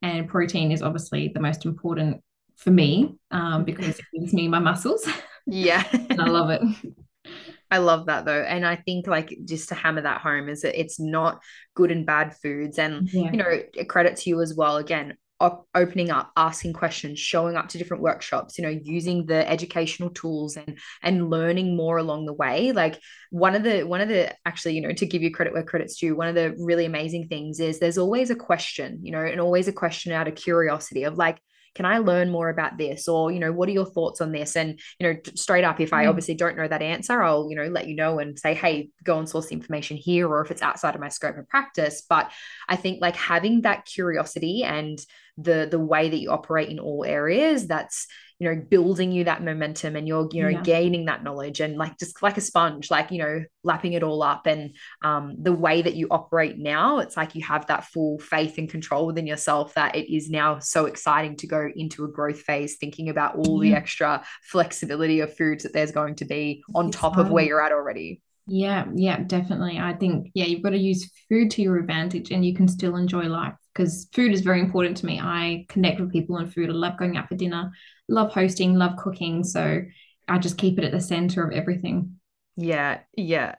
[0.01, 2.21] And protein is obviously the most important
[2.57, 5.07] for me um, because it gives me my muscles.
[5.45, 5.83] Yeah.
[6.09, 6.61] and I love it.
[7.71, 8.41] I love that though.
[8.41, 11.41] And I think like just to hammer that home is that it's not
[11.75, 12.79] good and bad foods.
[12.79, 13.31] And, yeah.
[13.31, 14.77] you know, credit to you as well.
[14.77, 19.47] Again, op- opening up, asking questions, showing up to different workshops, you know, using the
[19.49, 22.71] educational tools and and learning more along the way.
[22.71, 22.99] Like
[23.31, 25.97] one of the one of the actually, you know, to give you credit where credit's
[25.97, 29.39] due, one of the really amazing things is there's always a question, you know, and
[29.39, 31.41] always a question out of curiosity of like,
[31.77, 33.07] can I learn more about this?
[33.07, 34.55] Or, you know, what are your thoughts on this?
[34.55, 36.09] And, you know, straight up, if I mm.
[36.09, 39.19] obviously don't know that answer, I'll, you know, let you know and say, hey, go
[39.19, 42.01] and source the information here, or if it's outside of my scope of practice.
[42.09, 42.31] But
[42.67, 44.99] I think like having that curiosity and
[45.37, 48.07] the the way that you operate in all areas, that's
[48.39, 50.61] you know building you that momentum and you're you know yeah.
[50.61, 54.21] gaining that knowledge and like just like a sponge like you know lapping it all
[54.21, 58.19] up and um, the way that you operate now it's like you have that full
[58.19, 62.07] faith and control within yourself that it is now so exciting to go into a
[62.07, 63.71] growth phase thinking about all yeah.
[63.71, 67.25] the extra flexibility of foods that there's going to be on it's top fun.
[67.25, 69.77] of where you're at already yeah, yeah, definitely.
[69.79, 72.95] I think, yeah, you've got to use food to your advantage and you can still
[72.95, 75.19] enjoy life because food is very important to me.
[75.19, 76.69] I connect with people on food.
[76.69, 77.71] I love going out for dinner
[78.09, 79.43] love hosting, love cooking.
[79.43, 79.81] So
[80.27, 82.15] I just keep it at the center of everything.
[82.55, 83.55] Yeah, yeah.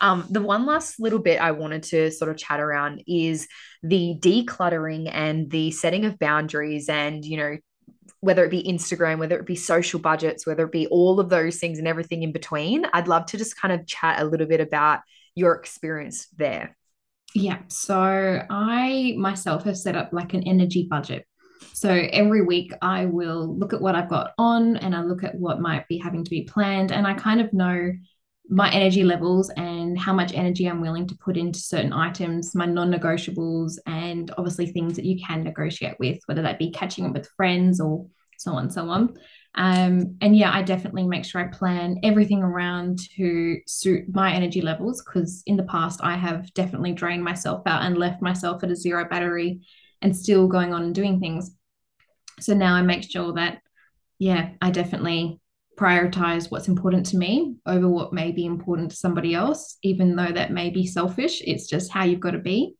[0.00, 3.46] Um, the one last little bit I wanted to sort of chat around is
[3.82, 7.56] the decluttering and the setting of boundaries and, you know,
[8.20, 11.58] whether it be Instagram, whether it be social budgets, whether it be all of those
[11.58, 12.86] things and everything in between.
[12.92, 15.00] I'd love to just kind of chat a little bit about
[15.34, 16.76] your experience there.
[17.34, 17.58] Yeah.
[17.68, 21.26] So I myself have set up like an energy budget.
[21.72, 25.34] So every week I will look at what I've got on and I look at
[25.34, 26.90] what might be having to be planned.
[26.90, 27.92] And I kind of know
[28.48, 32.66] my energy levels and how much energy I'm willing to put into certain items, my
[32.66, 37.12] non negotiables, and obviously things that you can negotiate with, whether that be catching up
[37.12, 38.06] with friends or
[38.38, 39.14] so on, so on.
[39.54, 44.60] Um, and yeah, I definitely make sure I plan everything around to suit my energy
[44.60, 48.70] levels because in the past I have definitely drained myself out and left myself at
[48.70, 49.60] a zero battery
[50.00, 51.50] and still going on and doing things.
[52.40, 53.60] So now I make sure that,
[54.18, 55.40] yeah, I definitely
[55.78, 60.32] prioritize what's important to me over what may be important to somebody else, even though
[60.32, 61.40] that may be selfish.
[61.44, 62.74] It's just how you've got to be.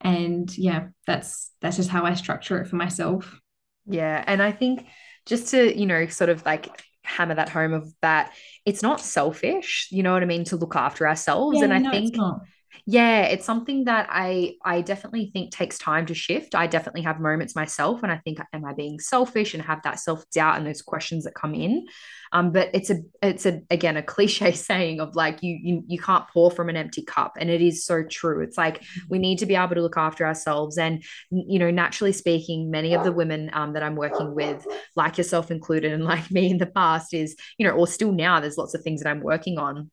[0.00, 3.40] And yeah, that's that's just how I structure it for myself.
[3.86, 4.22] Yeah.
[4.26, 4.86] And I think
[5.26, 6.68] just to, you know, sort of like
[7.04, 8.32] hammer that home of that
[8.64, 11.58] it's not selfish, you know what I mean, to look after ourselves.
[11.58, 12.16] Yeah, and I no, think
[12.86, 16.54] yeah it's something that i i definitely think takes time to shift.
[16.54, 19.54] I definitely have moments myself and i think am i being selfish?
[19.54, 21.86] and have that self-doubt and those questions that come in.
[22.32, 25.98] Um but it's a it's a again a cliche saying of like you you, you
[25.98, 28.40] can't pour from an empty cup and it is so true.
[28.40, 32.12] It's like we need to be able to look after ourselves and you know naturally
[32.12, 34.66] speaking many of the women um, that i'm working with
[34.96, 38.40] like yourself included and like me in the past is you know or still now
[38.40, 39.90] there's lots of things that i'm working on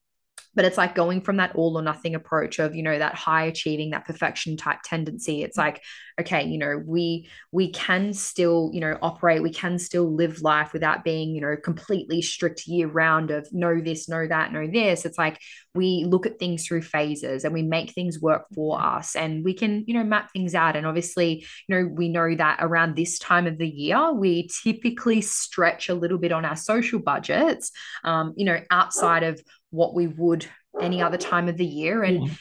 [0.55, 3.45] but it's like going from that all or nothing approach of you know that high
[3.45, 5.43] achieving that perfection type tendency.
[5.43, 5.81] It's like
[6.19, 9.43] okay you know we we can still you know operate.
[9.43, 13.79] We can still live life without being you know completely strict year round of know
[13.79, 15.05] this know that know this.
[15.05, 15.39] It's like
[15.75, 19.53] we look at things through phases and we make things work for us and we
[19.53, 20.75] can you know map things out.
[20.75, 25.21] And obviously you know we know that around this time of the year we typically
[25.21, 27.71] stretch a little bit on our social budgets
[28.03, 29.41] um, you know outside of
[29.71, 30.45] what we would
[30.81, 32.33] any other time of the year and yeah.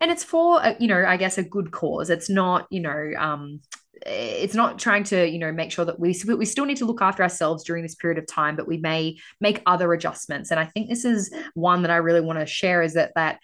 [0.00, 3.12] and it's for a, you know i guess a good cause it's not you know
[3.18, 3.60] um
[4.04, 7.02] it's not trying to you know make sure that we we still need to look
[7.02, 10.64] after ourselves during this period of time but we may make other adjustments and i
[10.64, 13.38] think this is one that i really want to share is that that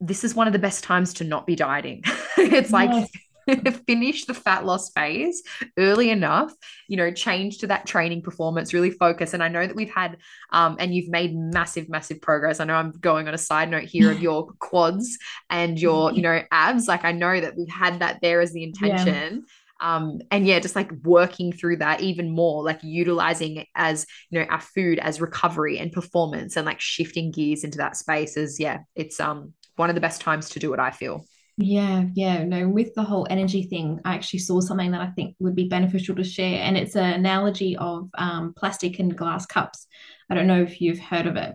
[0.00, 2.02] this is one of the best times to not be dieting
[2.36, 3.10] it's like yes.
[3.86, 5.42] finish the fat loss phase
[5.78, 6.52] early enough,
[6.88, 9.34] you know, change to that training performance, really focus.
[9.34, 10.18] And I know that we've had,
[10.50, 12.60] um, and you've made massive, massive progress.
[12.60, 15.18] I know I'm going on a side note here of your quads
[15.50, 16.88] and your, you know, abs.
[16.88, 19.34] Like I know that we've had that there as the intention.
[19.34, 19.40] Yeah
[19.80, 24.38] um and yeah just like working through that even more like utilizing it as you
[24.38, 28.60] know our food as recovery and performance and like shifting gears into that space is
[28.60, 31.24] yeah it's um one of the best times to do it i feel
[31.56, 35.36] yeah, yeah, no, with the whole energy thing, I actually saw something that I think
[35.38, 39.86] would be beneficial to share, and it's an analogy of um, plastic and glass cups.
[40.28, 41.54] I don't know if you've heard of it.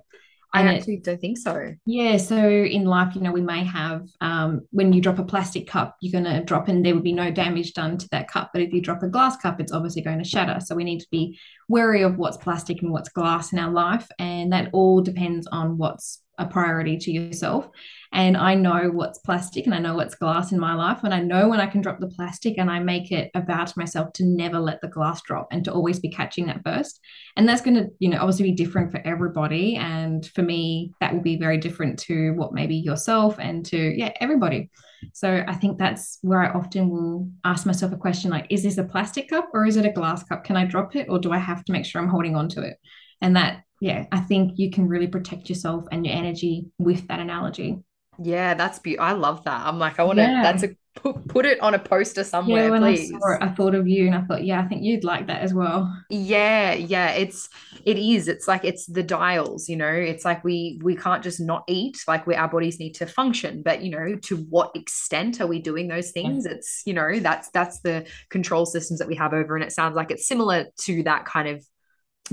[0.51, 1.75] I actually it, don't think so.
[1.85, 5.67] Yeah, so in life, you know, we may have um, when you drop a plastic
[5.67, 8.49] cup, you're going to drop and there would be no damage done to that cup.
[8.51, 10.59] But if you drop a glass cup, it's obviously going to shatter.
[10.59, 11.37] So we need to be
[11.67, 15.77] wary of what's plastic and what's glass in our life, and that all depends on
[15.77, 17.69] what's a priority to yourself.
[18.11, 21.01] And I know what's plastic and I know what's glass in my life.
[21.03, 23.65] And I know when I can drop the plastic and I make it a vow
[23.65, 26.99] to myself to never let the glass drop and to always be catching that first.
[27.35, 29.75] And that's going to, you know, obviously be different for everybody.
[29.75, 34.13] And for me, that will be very different to what maybe yourself and to, yeah,
[34.19, 34.71] everybody.
[35.13, 38.77] So I think that's where I often will ask myself a question like, is this
[38.77, 40.43] a plastic cup or is it a glass cup?
[40.43, 42.61] Can I drop it or do I have to make sure I'm holding on to
[42.63, 42.77] it?
[43.21, 47.19] And that yeah, I think you can really protect yourself and your energy with that
[47.19, 47.77] analogy.
[48.21, 49.05] Yeah, that's beautiful.
[49.05, 49.65] I love that.
[49.65, 50.43] I'm like, I want to, yeah.
[50.43, 53.13] that's a, put, put it on a poster somewhere, yeah, when please.
[53.13, 55.27] I, saw it, I thought of you and I thought, yeah, I think you'd like
[55.27, 55.89] that as well.
[56.09, 57.11] Yeah, yeah.
[57.11, 57.47] It's,
[57.85, 58.27] it is.
[58.27, 61.97] It's like, it's the dials, you know, it's like we, we can't just not eat,
[62.09, 65.59] like we, our bodies need to function, but you know, to what extent are we
[65.59, 66.45] doing those things?
[66.45, 66.55] Yeah.
[66.55, 69.55] It's, you know, that's, that's the control systems that we have over.
[69.55, 71.65] And it sounds like it's similar to that kind of,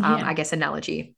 [0.02, 1.15] um, I guess, analogy.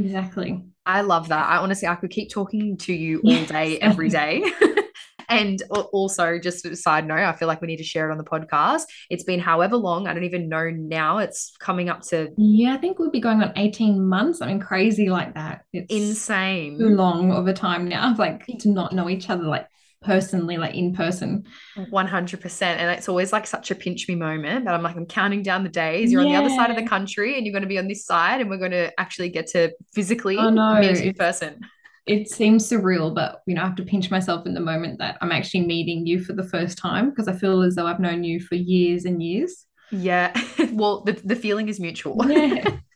[0.00, 0.64] Exactly.
[0.86, 1.46] I love that.
[1.46, 4.44] I honestly, I could keep talking to you all day, every day.
[5.28, 8.18] and also, just a side note, I feel like we need to share it on
[8.18, 8.82] the podcast.
[9.10, 11.18] It's been however long, I don't even know now.
[11.18, 12.30] It's coming up to.
[12.36, 14.40] Yeah, I think we'll be going on 18 months.
[14.40, 15.64] I mean, crazy like that.
[15.72, 16.78] It's insane.
[16.78, 19.66] Too long of a time now, like to not know each other like
[20.02, 21.44] personally, like in person.
[21.76, 22.62] 100%.
[22.62, 24.64] And it's always like such a pinch me moment.
[24.64, 26.10] But I'm like, I'm counting down the days.
[26.10, 26.28] You're yeah.
[26.28, 28.40] on the other side of the country and you're going to be on this side,
[28.40, 30.80] and we're going to actually get to physically oh, no.
[30.80, 31.60] meet in person.
[32.06, 35.18] It seems surreal, but you know, I have to pinch myself in the moment that
[35.20, 38.24] I'm actually meeting you for the first time because I feel as though I've known
[38.24, 39.66] you for years and years.
[39.90, 40.32] Yeah.
[40.72, 42.24] well, the, the feeling is mutual.
[42.30, 42.78] Yeah.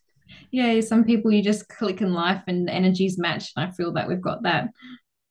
[0.50, 0.80] Yeah.
[0.82, 3.50] Some people you just click in life and the energies match.
[3.56, 4.68] And I feel that we've got that.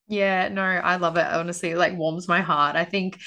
[0.08, 1.26] Yeah, no, I love it.
[1.26, 2.76] Honestly, it like warms my heart.
[2.76, 3.20] I think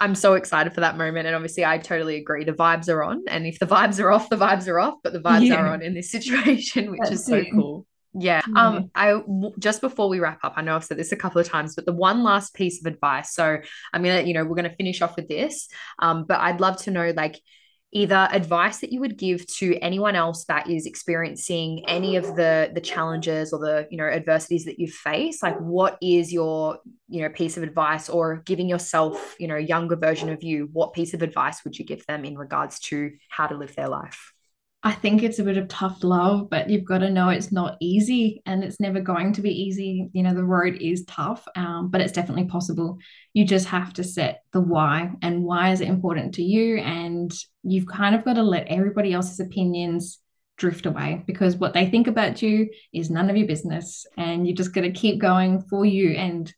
[0.00, 1.26] I'm so excited for that moment.
[1.26, 2.44] And obviously, I totally agree.
[2.44, 3.24] The vibes are on.
[3.28, 5.56] And if the vibes are off, the vibes are off, but the vibes yeah.
[5.56, 7.50] are on in this situation, which That's is so it.
[7.52, 7.86] cool.
[8.14, 8.40] Yeah.
[8.56, 9.20] Um, I
[9.58, 11.84] just before we wrap up, I know I've said this a couple of times, but
[11.84, 13.34] the one last piece of advice.
[13.34, 13.58] So
[13.92, 15.68] I'm gonna, you know, we're gonna finish off with this.
[15.98, 17.40] Um, but I'd love to know like
[17.92, 22.70] either advice that you would give to anyone else that is experiencing any of the
[22.74, 26.78] the challenges or the you know adversities that you face like what is your
[27.08, 30.92] you know piece of advice or giving yourself you know younger version of you what
[30.92, 34.34] piece of advice would you give them in regards to how to live their life
[34.84, 37.76] I think it's a bit of tough love, but you've got to know it's not
[37.80, 40.08] easy and it's never going to be easy.
[40.12, 42.98] You know, the road is tough, um, but it's definitely possible.
[43.32, 46.78] You just have to set the why and why is it important to you.
[46.78, 47.32] And
[47.64, 50.20] you've kind of got to let everybody else's opinions
[50.56, 54.06] drift away because what they think about you is none of your business.
[54.16, 56.12] And you are just got to keep going for you.
[56.12, 56.52] And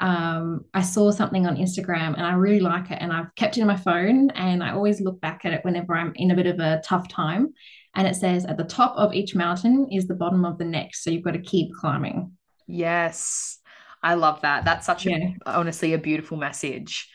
[0.00, 2.98] um, I saw something on Instagram and I really like it.
[3.00, 5.96] And I've kept it in my phone and I always look back at it whenever
[5.96, 7.54] I'm in a bit of a tough time.
[7.94, 11.04] And it says, at the top of each mountain is the bottom of the next.
[11.04, 12.32] So you've got to keep climbing.
[12.66, 13.60] Yes.
[14.02, 14.64] I love that.
[14.64, 15.30] That's such yeah.
[15.46, 17.08] a, honestly, a beautiful message.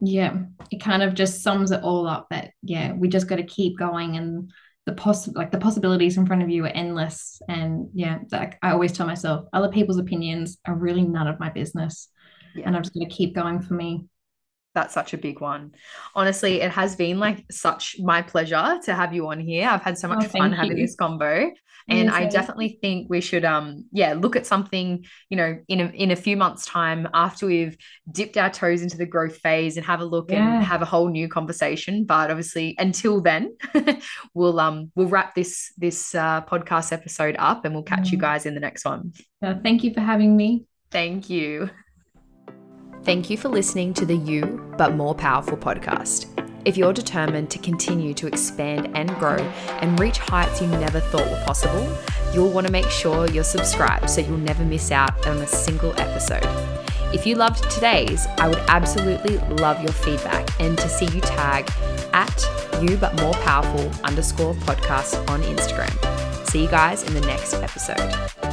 [0.00, 0.36] Yeah.
[0.70, 3.76] It kind of just sums it all up that, yeah, we just got to keep
[3.76, 4.52] going and
[4.88, 7.42] the poss like the possibilities in front of you are endless.
[7.46, 11.50] And yeah, like I always tell myself, other people's opinions are really none of my
[11.50, 12.08] business.
[12.54, 12.64] Yeah.
[12.66, 14.06] And I'm just going to keep going for me
[14.74, 15.72] that's such a big one.
[16.14, 19.68] Honestly, it has been like such my pleasure to have you on here.
[19.68, 21.50] I've had so much oh, fun having this combo.
[21.90, 25.86] And I definitely think we should um yeah, look at something, you know, in a
[25.86, 27.78] in a few months time after we've
[28.12, 30.56] dipped our toes into the growth phase and have a look yeah.
[30.56, 32.04] and have a whole new conversation.
[32.04, 33.56] But obviously until then,
[34.34, 38.12] we'll um we'll wrap this this uh, podcast episode up and we'll catch mm.
[38.12, 39.14] you guys in the next one.
[39.40, 40.66] Thank you for having me.
[40.90, 41.70] Thank you.
[43.04, 46.26] Thank you for listening to the You But More Powerful podcast.
[46.64, 49.38] If you're determined to continue to expand and grow
[49.80, 51.88] and reach heights you never thought were possible,
[52.34, 55.98] you'll want to make sure you're subscribed so you'll never miss out on a single
[55.98, 56.44] episode.
[57.14, 61.70] If you loved today's, I would absolutely love your feedback and to see you tag
[62.12, 66.48] at you but more powerful underscore podcast on Instagram.
[66.50, 68.47] See you guys in the next episode.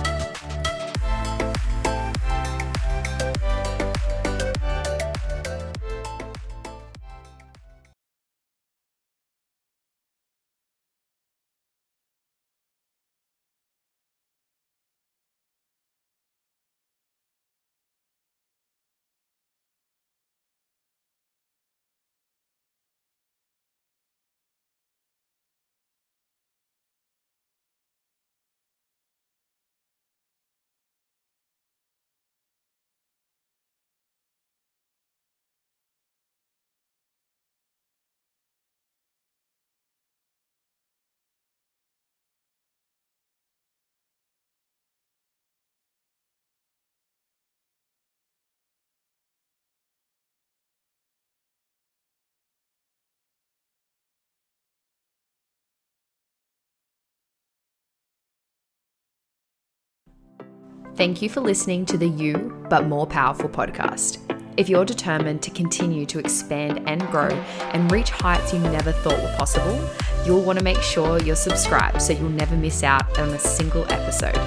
[60.95, 64.19] Thank you for listening to the You But More Powerful podcast.
[64.55, 67.31] If you're determined to continue to expand and grow
[67.73, 69.77] and reach heights you never thought were possible,
[70.25, 73.83] you'll want to make sure you're subscribed so you'll never miss out on a single
[73.91, 74.37] episode.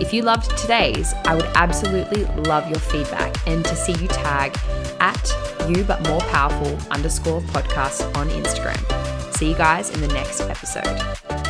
[0.00, 4.56] If you loved today's, I would absolutely love your feedback and to see you tag
[5.00, 5.34] at
[5.68, 9.34] you but more powerful underscore podcast on Instagram.
[9.36, 11.49] See you guys in the next episode.